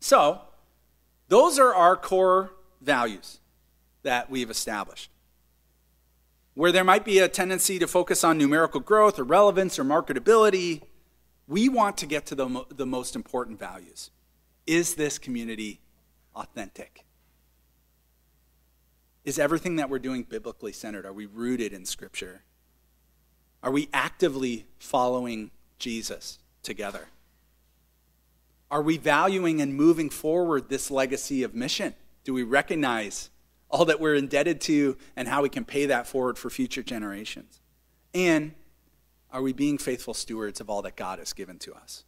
So, 0.00 0.40
those 1.28 1.58
are 1.58 1.74
our 1.74 1.96
core 1.96 2.52
values 2.80 3.40
that 4.04 4.30
we've 4.30 4.50
established. 4.50 5.10
Where 6.54 6.72
there 6.72 6.84
might 6.84 7.04
be 7.04 7.18
a 7.18 7.28
tendency 7.28 7.78
to 7.80 7.88
focus 7.88 8.22
on 8.22 8.38
numerical 8.38 8.80
growth 8.80 9.18
or 9.18 9.24
relevance 9.24 9.78
or 9.78 9.84
marketability, 9.84 10.82
we 11.48 11.68
want 11.68 11.98
to 11.98 12.06
get 12.06 12.26
to 12.26 12.34
the, 12.34 12.64
the 12.74 12.86
most 12.86 13.16
important 13.16 13.58
values. 13.58 14.10
Is 14.66 14.94
this 14.94 15.18
community 15.18 15.80
authentic? 16.34 17.04
Is 19.24 19.38
everything 19.38 19.76
that 19.76 19.90
we're 19.90 19.98
doing 19.98 20.22
biblically 20.22 20.72
centered? 20.72 21.04
Are 21.04 21.12
we 21.12 21.26
rooted 21.26 21.72
in 21.72 21.84
Scripture? 21.84 22.42
Are 23.62 23.72
we 23.72 23.88
actively 23.92 24.66
following 24.78 25.50
Jesus 25.78 26.38
together? 26.62 27.08
Are 28.70 28.82
we 28.82 28.98
valuing 28.98 29.60
and 29.60 29.74
moving 29.74 30.10
forward 30.10 30.68
this 30.68 30.90
legacy 30.90 31.42
of 31.42 31.54
mission? 31.54 31.94
Do 32.24 32.34
we 32.34 32.42
recognize 32.42 33.30
all 33.74 33.84
that 33.86 33.98
we're 33.98 34.14
indebted 34.14 34.60
to 34.60 34.96
and 35.16 35.26
how 35.26 35.42
we 35.42 35.48
can 35.48 35.64
pay 35.64 35.86
that 35.86 36.06
forward 36.06 36.38
for 36.38 36.48
future 36.48 36.84
generations? 36.84 37.60
And 38.14 38.52
are 39.32 39.42
we 39.42 39.52
being 39.52 39.78
faithful 39.78 40.14
stewards 40.14 40.60
of 40.60 40.70
all 40.70 40.80
that 40.82 40.94
God 40.94 41.18
has 41.18 41.32
given 41.32 41.58
to 41.58 41.74
us? 41.74 42.04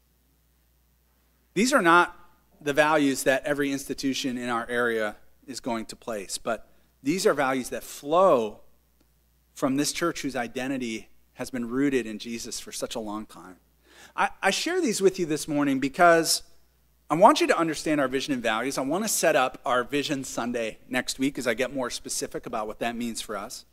These 1.54 1.72
are 1.72 1.82
not 1.82 2.16
the 2.60 2.72
values 2.72 3.24
that 3.24 3.44
every 3.44 3.72
institution 3.72 4.38
in 4.38 4.48
our 4.48 4.64
area 4.70 5.16
is 5.44 5.58
going 5.58 5.86
to 5.86 5.96
place, 5.96 6.38
but 6.38 6.68
these 7.02 7.26
are 7.26 7.34
values 7.34 7.70
that 7.70 7.82
flow 7.82 8.60
from 9.52 9.74
this 9.74 9.92
church 9.92 10.22
whose 10.22 10.36
identity 10.36 11.08
has 11.32 11.50
been 11.50 11.68
rooted 11.68 12.06
in 12.06 12.20
Jesus 12.20 12.60
for 12.60 12.70
such 12.70 12.94
a 12.94 13.00
long 13.00 13.26
time. 13.26 13.56
I, 14.14 14.30
I 14.40 14.50
share 14.50 14.80
these 14.80 15.00
with 15.00 15.18
you 15.18 15.26
this 15.26 15.48
morning 15.48 15.80
because 15.80 16.44
I 17.08 17.14
want 17.14 17.40
you 17.40 17.46
to 17.46 17.56
understand 17.56 18.00
our 18.00 18.08
vision 18.08 18.34
and 18.34 18.42
values. 18.42 18.78
I 18.78 18.80
want 18.80 19.04
to 19.04 19.08
set 19.08 19.36
up 19.36 19.60
our 19.64 19.84
Vision 19.84 20.24
Sunday 20.24 20.78
next 20.88 21.20
week 21.20 21.38
as 21.38 21.46
I 21.46 21.54
get 21.54 21.72
more 21.72 21.88
specific 21.88 22.46
about 22.46 22.66
what 22.66 22.80
that 22.80 22.96
means 22.96 23.20
for 23.20 23.36
us. 23.36 23.64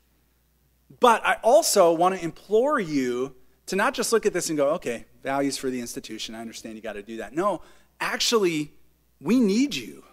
But 0.99 1.25
I 1.25 1.37
also 1.41 1.91
want 1.91 2.15
to 2.15 2.23
implore 2.23 2.79
you 2.79 3.35
to 3.65 3.75
not 3.75 3.95
just 3.95 4.13
look 4.13 4.27
at 4.27 4.33
this 4.33 4.49
and 4.49 4.57
go, 4.57 4.69
okay, 4.71 5.05
values 5.23 5.57
for 5.57 5.71
the 5.71 5.79
institution. 5.79 6.35
I 6.35 6.41
understand 6.41 6.75
you 6.75 6.81
got 6.81 6.93
to 6.93 7.01
do 7.01 7.17
that. 7.17 7.33
No, 7.33 7.61
actually, 7.99 8.71
we 9.19 9.39
need 9.39 9.73
you. 9.73 10.03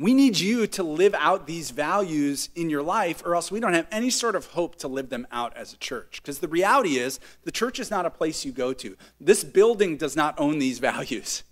We 0.00 0.14
need 0.14 0.38
you 0.38 0.66
to 0.68 0.82
live 0.82 1.14
out 1.14 1.46
these 1.46 1.70
values 1.70 2.50
in 2.56 2.70
your 2.70 2.82
life, 2.82 3.22
or 3.24 3.36
else 3.36 3.52
we 3.52 3.60
don't 3.60 3.74
have 3.74 3.88
any 3.92 4.10
sort 4.10 4.34
of 4.34 4.46
hope 4.46 4.76
to 4.76 4.88
live 4.88 5.10
them 5.10 5.28
out 5.30 5.56
as 5.56 5.72
a 5.72 5.76
church. 5.76 6.22
Because 6.22 6.40
the 6.40 6.48
reality 6.48 6.98
is, 6.98 7.20
the 7.44 7.52
church 7.52 7.78
is 7.78 7.90
not 7.90 8.06
a 8.06 8.10
place 8.10 8.44
you 8.44 8.50
go 8.50 8.72
to. 8.74 8.96
This 9.20 9.44
building 9.44 9.96
does 9.96 10.16
not 10.16 10.34
own 10.38 10.58
these 10.58 10.78
values. 10.80 11.44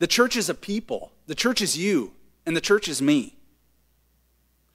The 0.00 0.06
church 0.06 0.34
is 0.34 0.48
a 0.48 0.54
people, 0.54 1.12
the 1.26 1.34
church 1.34 1.60
is 1.60 1.76
you, 1.76 2.14
and 2.46 2.56
the 2.56 2.60
church 2.60 2.88
is 2.88 3.00
me. 3.00 3.36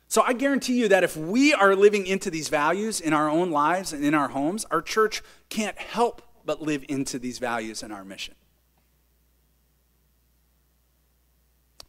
So 0.08 0.22
I 0.22 0.34
guarantee 0.34 0.80
you 0.80 0.88
that 0.88 1.04
if 1.04 1.18
we 1.18 1.52
are 1.52 1.76
living 1.76 2.06
into 2.06 2.30
these 2.30 2.48
values 2.48 3.02
in 3.02 3.12
our 3.12 3.28
own 3.28 3.50
lives 3.50 3.92
and 3.92 4.06
in 4.06 4.14
our 4.14 4.30
homes, 4.30 4.66
our 4.70 4.84
church 4.84 5.24
can't 5.50 5.78
help 5.80 6.22
but 6.46 6.62
live 6.62 6.86
into 6.88 7.18
these 7.18 7.40
values 7.40 7.82
in 7.82 7.92
our 7.92 8.06
mission. 8.06 8.36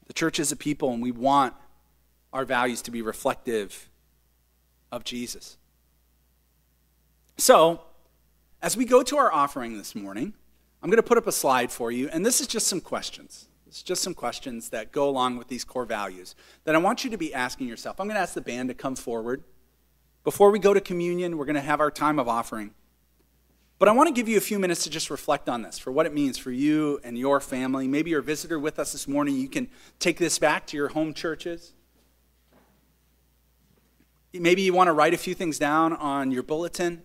The 0.07 0.15
church 0.15 0.41
is 0.41 0.51
a 0.51 0.57
people, 0.57 0.91
and 0.93 1.03
we 1.03 1.11
want 1.13 1.53
our 2.33 2.47
values 2.47 2.81
to 2.83 2.91
be 2.91 3.03
reflective 3.03 3.91
of 4.91 5.05
Jesus. 5.05 5.59
So, 7.37 7.83
as 8.63 8.79
we 8.79 8.87
go 8.87 9.03
to 9.03 9.19
our 9.19 9.31
offering 9.31 9.77
this 9.77 9.95
morning, 9.95 10.33
I'm 10.83 10.91
going 10.91 10.99
to 10.99 11.03
put 11.03 11.19
up 11.19 11.27
a 11.27 11.33
slide 11.33 11.73
for 11.73 11.91
you, 11.91 12.09
and 12.09 12.25
this 12.25 12.41
is 12.41 12.47
just 12.47 12.67
some 12.67 12.81
questions. 12.81 13.49
It's 13.67 13.83
just 13.83 14.03
some 14.03 14.15
questions 14.15 14.69
that 14.71 14.93
go 14.93 15.09
along 15.09 15.37
with 15.37 15.49
these 15.49 15.65
core 15.65 15.85
values 15.85 16.35
that 16.65 16.75
I 16.75 16.79
want 16.79 17.05
you 17.05 17.11
to 17.11 17.19
be 17.19 17.35
asking 17.35 17.69
yourself. 17.69 18.01
I'm 18.01 18.07
going 18.07 18.15
to 18.15 18.21
ask 18.21 18.35
the 18.35 18.41
band 18.41 18.69
to 18.69 18.75
come 18.75 18.97
forward. 18.97 19.43
Before 20.25 20.51
we 20.51 20.59
go 20.59 20.73
to 20.73 20.81
communion, 20.81 21.37
we're 21.37 21.45
going 21.45 21.57
to 21.57 21.61
have 21.61 21.81
our 21.81 21.91
time 21.91 22.19
of 22.19 22.29
offering. 22.29 22.73
But 23.79 23.89
I 23.89 23.93
want 23.93 24.09
to 24.09 24.15
give 24.15 24.29
you 24.29 24.39
a 24.39 24.41
few 24.41 24.59
minutes 24.59 24.85
to 24.85 24.91
just 24.91 25.11
reflect 25.11 25.49
on 25.49 25.61
this 25.63 25.79
for 25.79 25.93
what 25.93 26.07
it 26.07 26.15
means 26.15 26.39
for 26.39 26.51
you 26.51 26.99
and 27.05 27.19
your 27.19 27.41
family. 27.41 27.87
Maybe 27.87 28.11
you're 28.11 28.21
a 28.21 28.23
visitor 28.23 28.59
with 28.59 28.79
us 28.79 28.93
this 28.93 29.07
morning. 29.07 29.37
You 29.37 29.49
can 29.49 29.69
take 29.99 30.17
this 30.19 30.39
back 30.39 30.67
to 30.69 30.77
your 30.77 30.89
home 30.89 31.13
churches. 31.13 31.75
Maybe 34.33 34.63
you 34.63 34.73
want 34.73 34.89
to 34.89 34.93
write 34.93 35.13
a 35.13 35.19
few 35.19 35.35
things 35.35 35.59
down 35.59 35.93
on 35.93 36.31
your 36.31 36.43
bulletin 36.43 37.03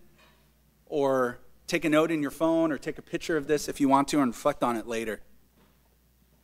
or 0.86 1.38
take 1.66 1.84
a 1.84 1.88
note 1.88 2.10
in 2.10 2.22
your 2.22 2.30
phone 2.30 2.72
or 2.72 2.78
take 2.78 2.98
a 2.98 3.02
picture 3.02 3.36
of 3.36 3.46
this 3.46 3.68
if 3.68 3.80
you 3.80 3.88
want 3.88 4.08
to 4.08 4.20
and 4.20 4.28
reflect 4.28 4.62
on 4.62 4.76
it 4.76 4.86
later. 4.86 5.20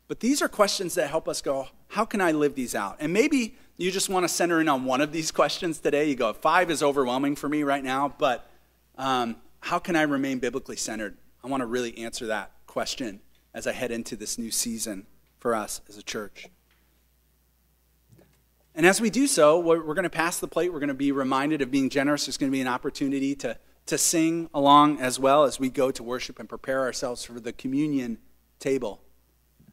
But 0.09 0.21
these 0.21 0.41
are 0.41 0.49
questions 0.49 0.95
that 0.95 1.11
help 1.11 1.29
us 1.29 1.43
go, 1.43 1.69
how 1.89 2.05
can 2.05 2.21
I 2.21 2.33
live 2.33 2.55
these 2.55 2.75
out? 2.75 2.97
And 2.99 3.13
maybe 3.13 3.57
you 3.77 3.91
just 3.91 4.09
want 4.09 4.25
to 4.25 4.29
center 4.29 4.61
in 4.61 4.69
on 4.69 4.85
one 4.85 5.01
of 5.01 5.13
these 5.13 5.31
questions 5.41 5.79
today. 5.79 6.09
You 6.09 6.17
go, 6.17 6.33
five 6.33 6.71
is 6.71 6.83
overwhelming 6.83 7.37
for 7.37 7.49
me 7.49 7.63
right 7.63 7.85
now, 7.85 8.15
but 8.19 8.51
um, 8.97 9.37
how 9.61 9.79
can 9.79 9.97
I 9.97 10.03
remain 10.03 10.39
biblically 10.39 10.77
centered? 10.77 11.17
I 11.45 11.49
want 11.49 11.61
to 11.61 11.67
really 11.67 11.97
answer 11.99 12.27
that 12.27 12.53
question 12.67 13.21
as 13.55 13.67
I 13.67 13.73
head 13.73 13.91
into 13.91 14.17
this 14.17 14.39
new 14.39 14.51
season 14.51 15.07
for 15.39 15.55
us 15.55 15.81
as 15.89 15.97
a 15.97 16.03
church. 16.03 16.47
And 18.75 18.87
as 18.87 19.01
we 19.01 19.11
do 19.11 19.27
so, 19.27 19.59
we're, 19.59 19.83
going 19.83 20.05
to 20.05 20.11
pass 20.11 20.39
the 20.39 20.47
plate. 20.47 20.73
We're 20.73 20.79
going 20.79 20.89
to 20.89 20.95
be 20.95 21.11
reminded 21.11 21.63
of 21.63 21.71
being 21.71 21.91
generous. 21.91 22.27
There's 22.27 22.37
going 22.37 22.53
to 22.53 22.57
be 22.57 22.61
an 22.61 22.69
opportunity 22.69 23.35
to 23.37 23.59
to 23.89 23.97
sing 23.97 24.51
along 24.53 25.01
as 25.01 25.19
well 25.19 25.45
as 25.45 25.59
we 25.59 25.71
go 25.71 25.91
to 25.91 26.03
worship 26.03 26.39
and 26.39 26.49
prepare 26.49 26.83
ourselves 26.83 27.25
for 27.25 27.41
the 27.41 27.53
communion 27.53 28.19
table. 28.61 29.01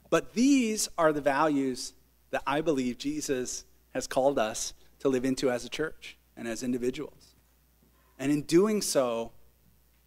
But 0.10 0.34
these 0.34 0.88
are 0.98 1.12
the 1.12 1.22
values 1.22 1.94
that 2.32 2.42
I 2.48 2.62
believe 2.62 2.98
Jesus 2.98 3.66
has 3.94 4.08
called 4.08 4.40
us 4.40 4.74
to 5.00 5.10
live 5.10 5.26
into 5.26 5.52
as 5.52 5.66
a 5.66 5.70
church 5.70 6.18
and 6.38 6.48
as 6.48 6.64
individuals. 6.64 7.36
And 8.18 8.32
in 8.32 8.44
doing 8.44 8.82
so, 8.82 9.34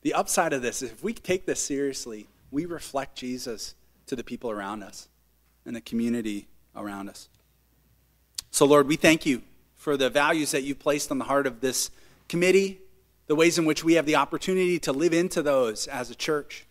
the 0.01 0.15
upside 0.15 0.55
of 0.55 0.63
this 0.63 0.81
is 0.81 0.91
if 0.91 1.05
we 1.05 1.13
take 1.13 1.45
this 1.45 1.61
seriously, 1.61 2.29
we 2.51 2.65
reflect 2.65 3.15
Jesus 3.15 3.75
to 4.07 4.17
the 4.17 4.25
people 4.25 4.51
around 4.51 4.83
us 4.83 5.09
and 5.67 5.77
the 5.77 5.83
community 5.83 6.49
around 6.75 7.11
us. 7.11 7.29
So, 8.51 8.65
Lord, 8.65 8.89
we 8.89 8.97
thank 8.97 9.27
you 9.27 9.43
for 9.75 9.99
the 9.99 10.09
values 10.09 10.53
that 10.53 10.63
you've 10.63 10.79
placed 10.79 11.11
on 11.11 11.19
the 11.19 11.27
heart 11.27 11.47
of 11.47 11.61
this 11.61 11.91
committee, 12.27 12.81
the 13.29 13.37
ways 13.37 13.59
in 13.59 13.67
which 13.67 13.85
we 13.85 13.95
have 13.95 14.07
the 14.07 14.17
opportunity 14.17 14.79
to 14.81 14.93
live 14.93 15.13
into 15.13 15.43
those 15.43 15.87
as 15.87 16.11
a 16.11 16.15
church. 16.15 16.67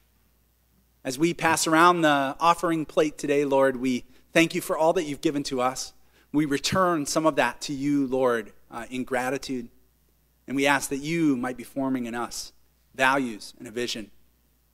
As 1.04 1.18
we 1.18 1.34
pass 1.34 1.68
around 1.68 2.02
the 2.02 2.36
offering 2.40 2.86
plate 2.86 3.18
today, 3.18 3.46
Lord, 3.46 3.78
we 3.78 4.04
thank 4.34 4.54
you 4.54 4.60
for 4.60 4.78
all 4.78 4.92
that 4.94 5.04
you've 5.04 5.22
given 5.22 5.44
to 5.44 5.62
us. 5.62 5.94
We 6.34 6.46
return 6.46 7.06
some 7.06 7.26
of 7.26 7.36
that 7.36 7.62
to 7.62 7.74
you, 7.74 8.08
Lord, 8.08 8.52
uh, 8.70 8.86
in 8.90 9.04
gratitude. 9.04 9.70
And 10.48 10.56
we 10.56 10.66
ask 10.66 10.90
that 10.90 10.98
you 10.98 11.38
might 11.38 11.58
be 11.58 11.64
forming 11.64 12.08
in 12.08 12.16
us 12.16 12.52
values 12.96 13.54
and 13.60 13.68
a 13.68 13.72
vision 13.72 14.10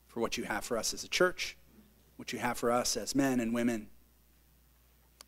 for 0.07 0.21
what 0.21 0.37
you 0.37 0.45
have 0.45 0.63
for 0.63 0.77
us 0.77 0.93
as 0.93 1.03
a 1.03 1.09
church, 1.09 1.57
what 2.15 2.31
you 2.31 2.39
have 2.39 2.57
for 2.57 2.71
us 2.71 2.95
as 2.95 3.13
men 3.13 3.41
and 3.41 3.53
women. 3.53 3.87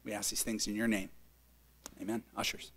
We 0.06 0.14
ask 0.14 0.30
these 0.30 0.44
things 0.44 0.68
in 0.68 0.76
your 0.76 0.88
name. 0.88 1.10
Amen. 2.02 2.24
Ushers. 2.38 2.72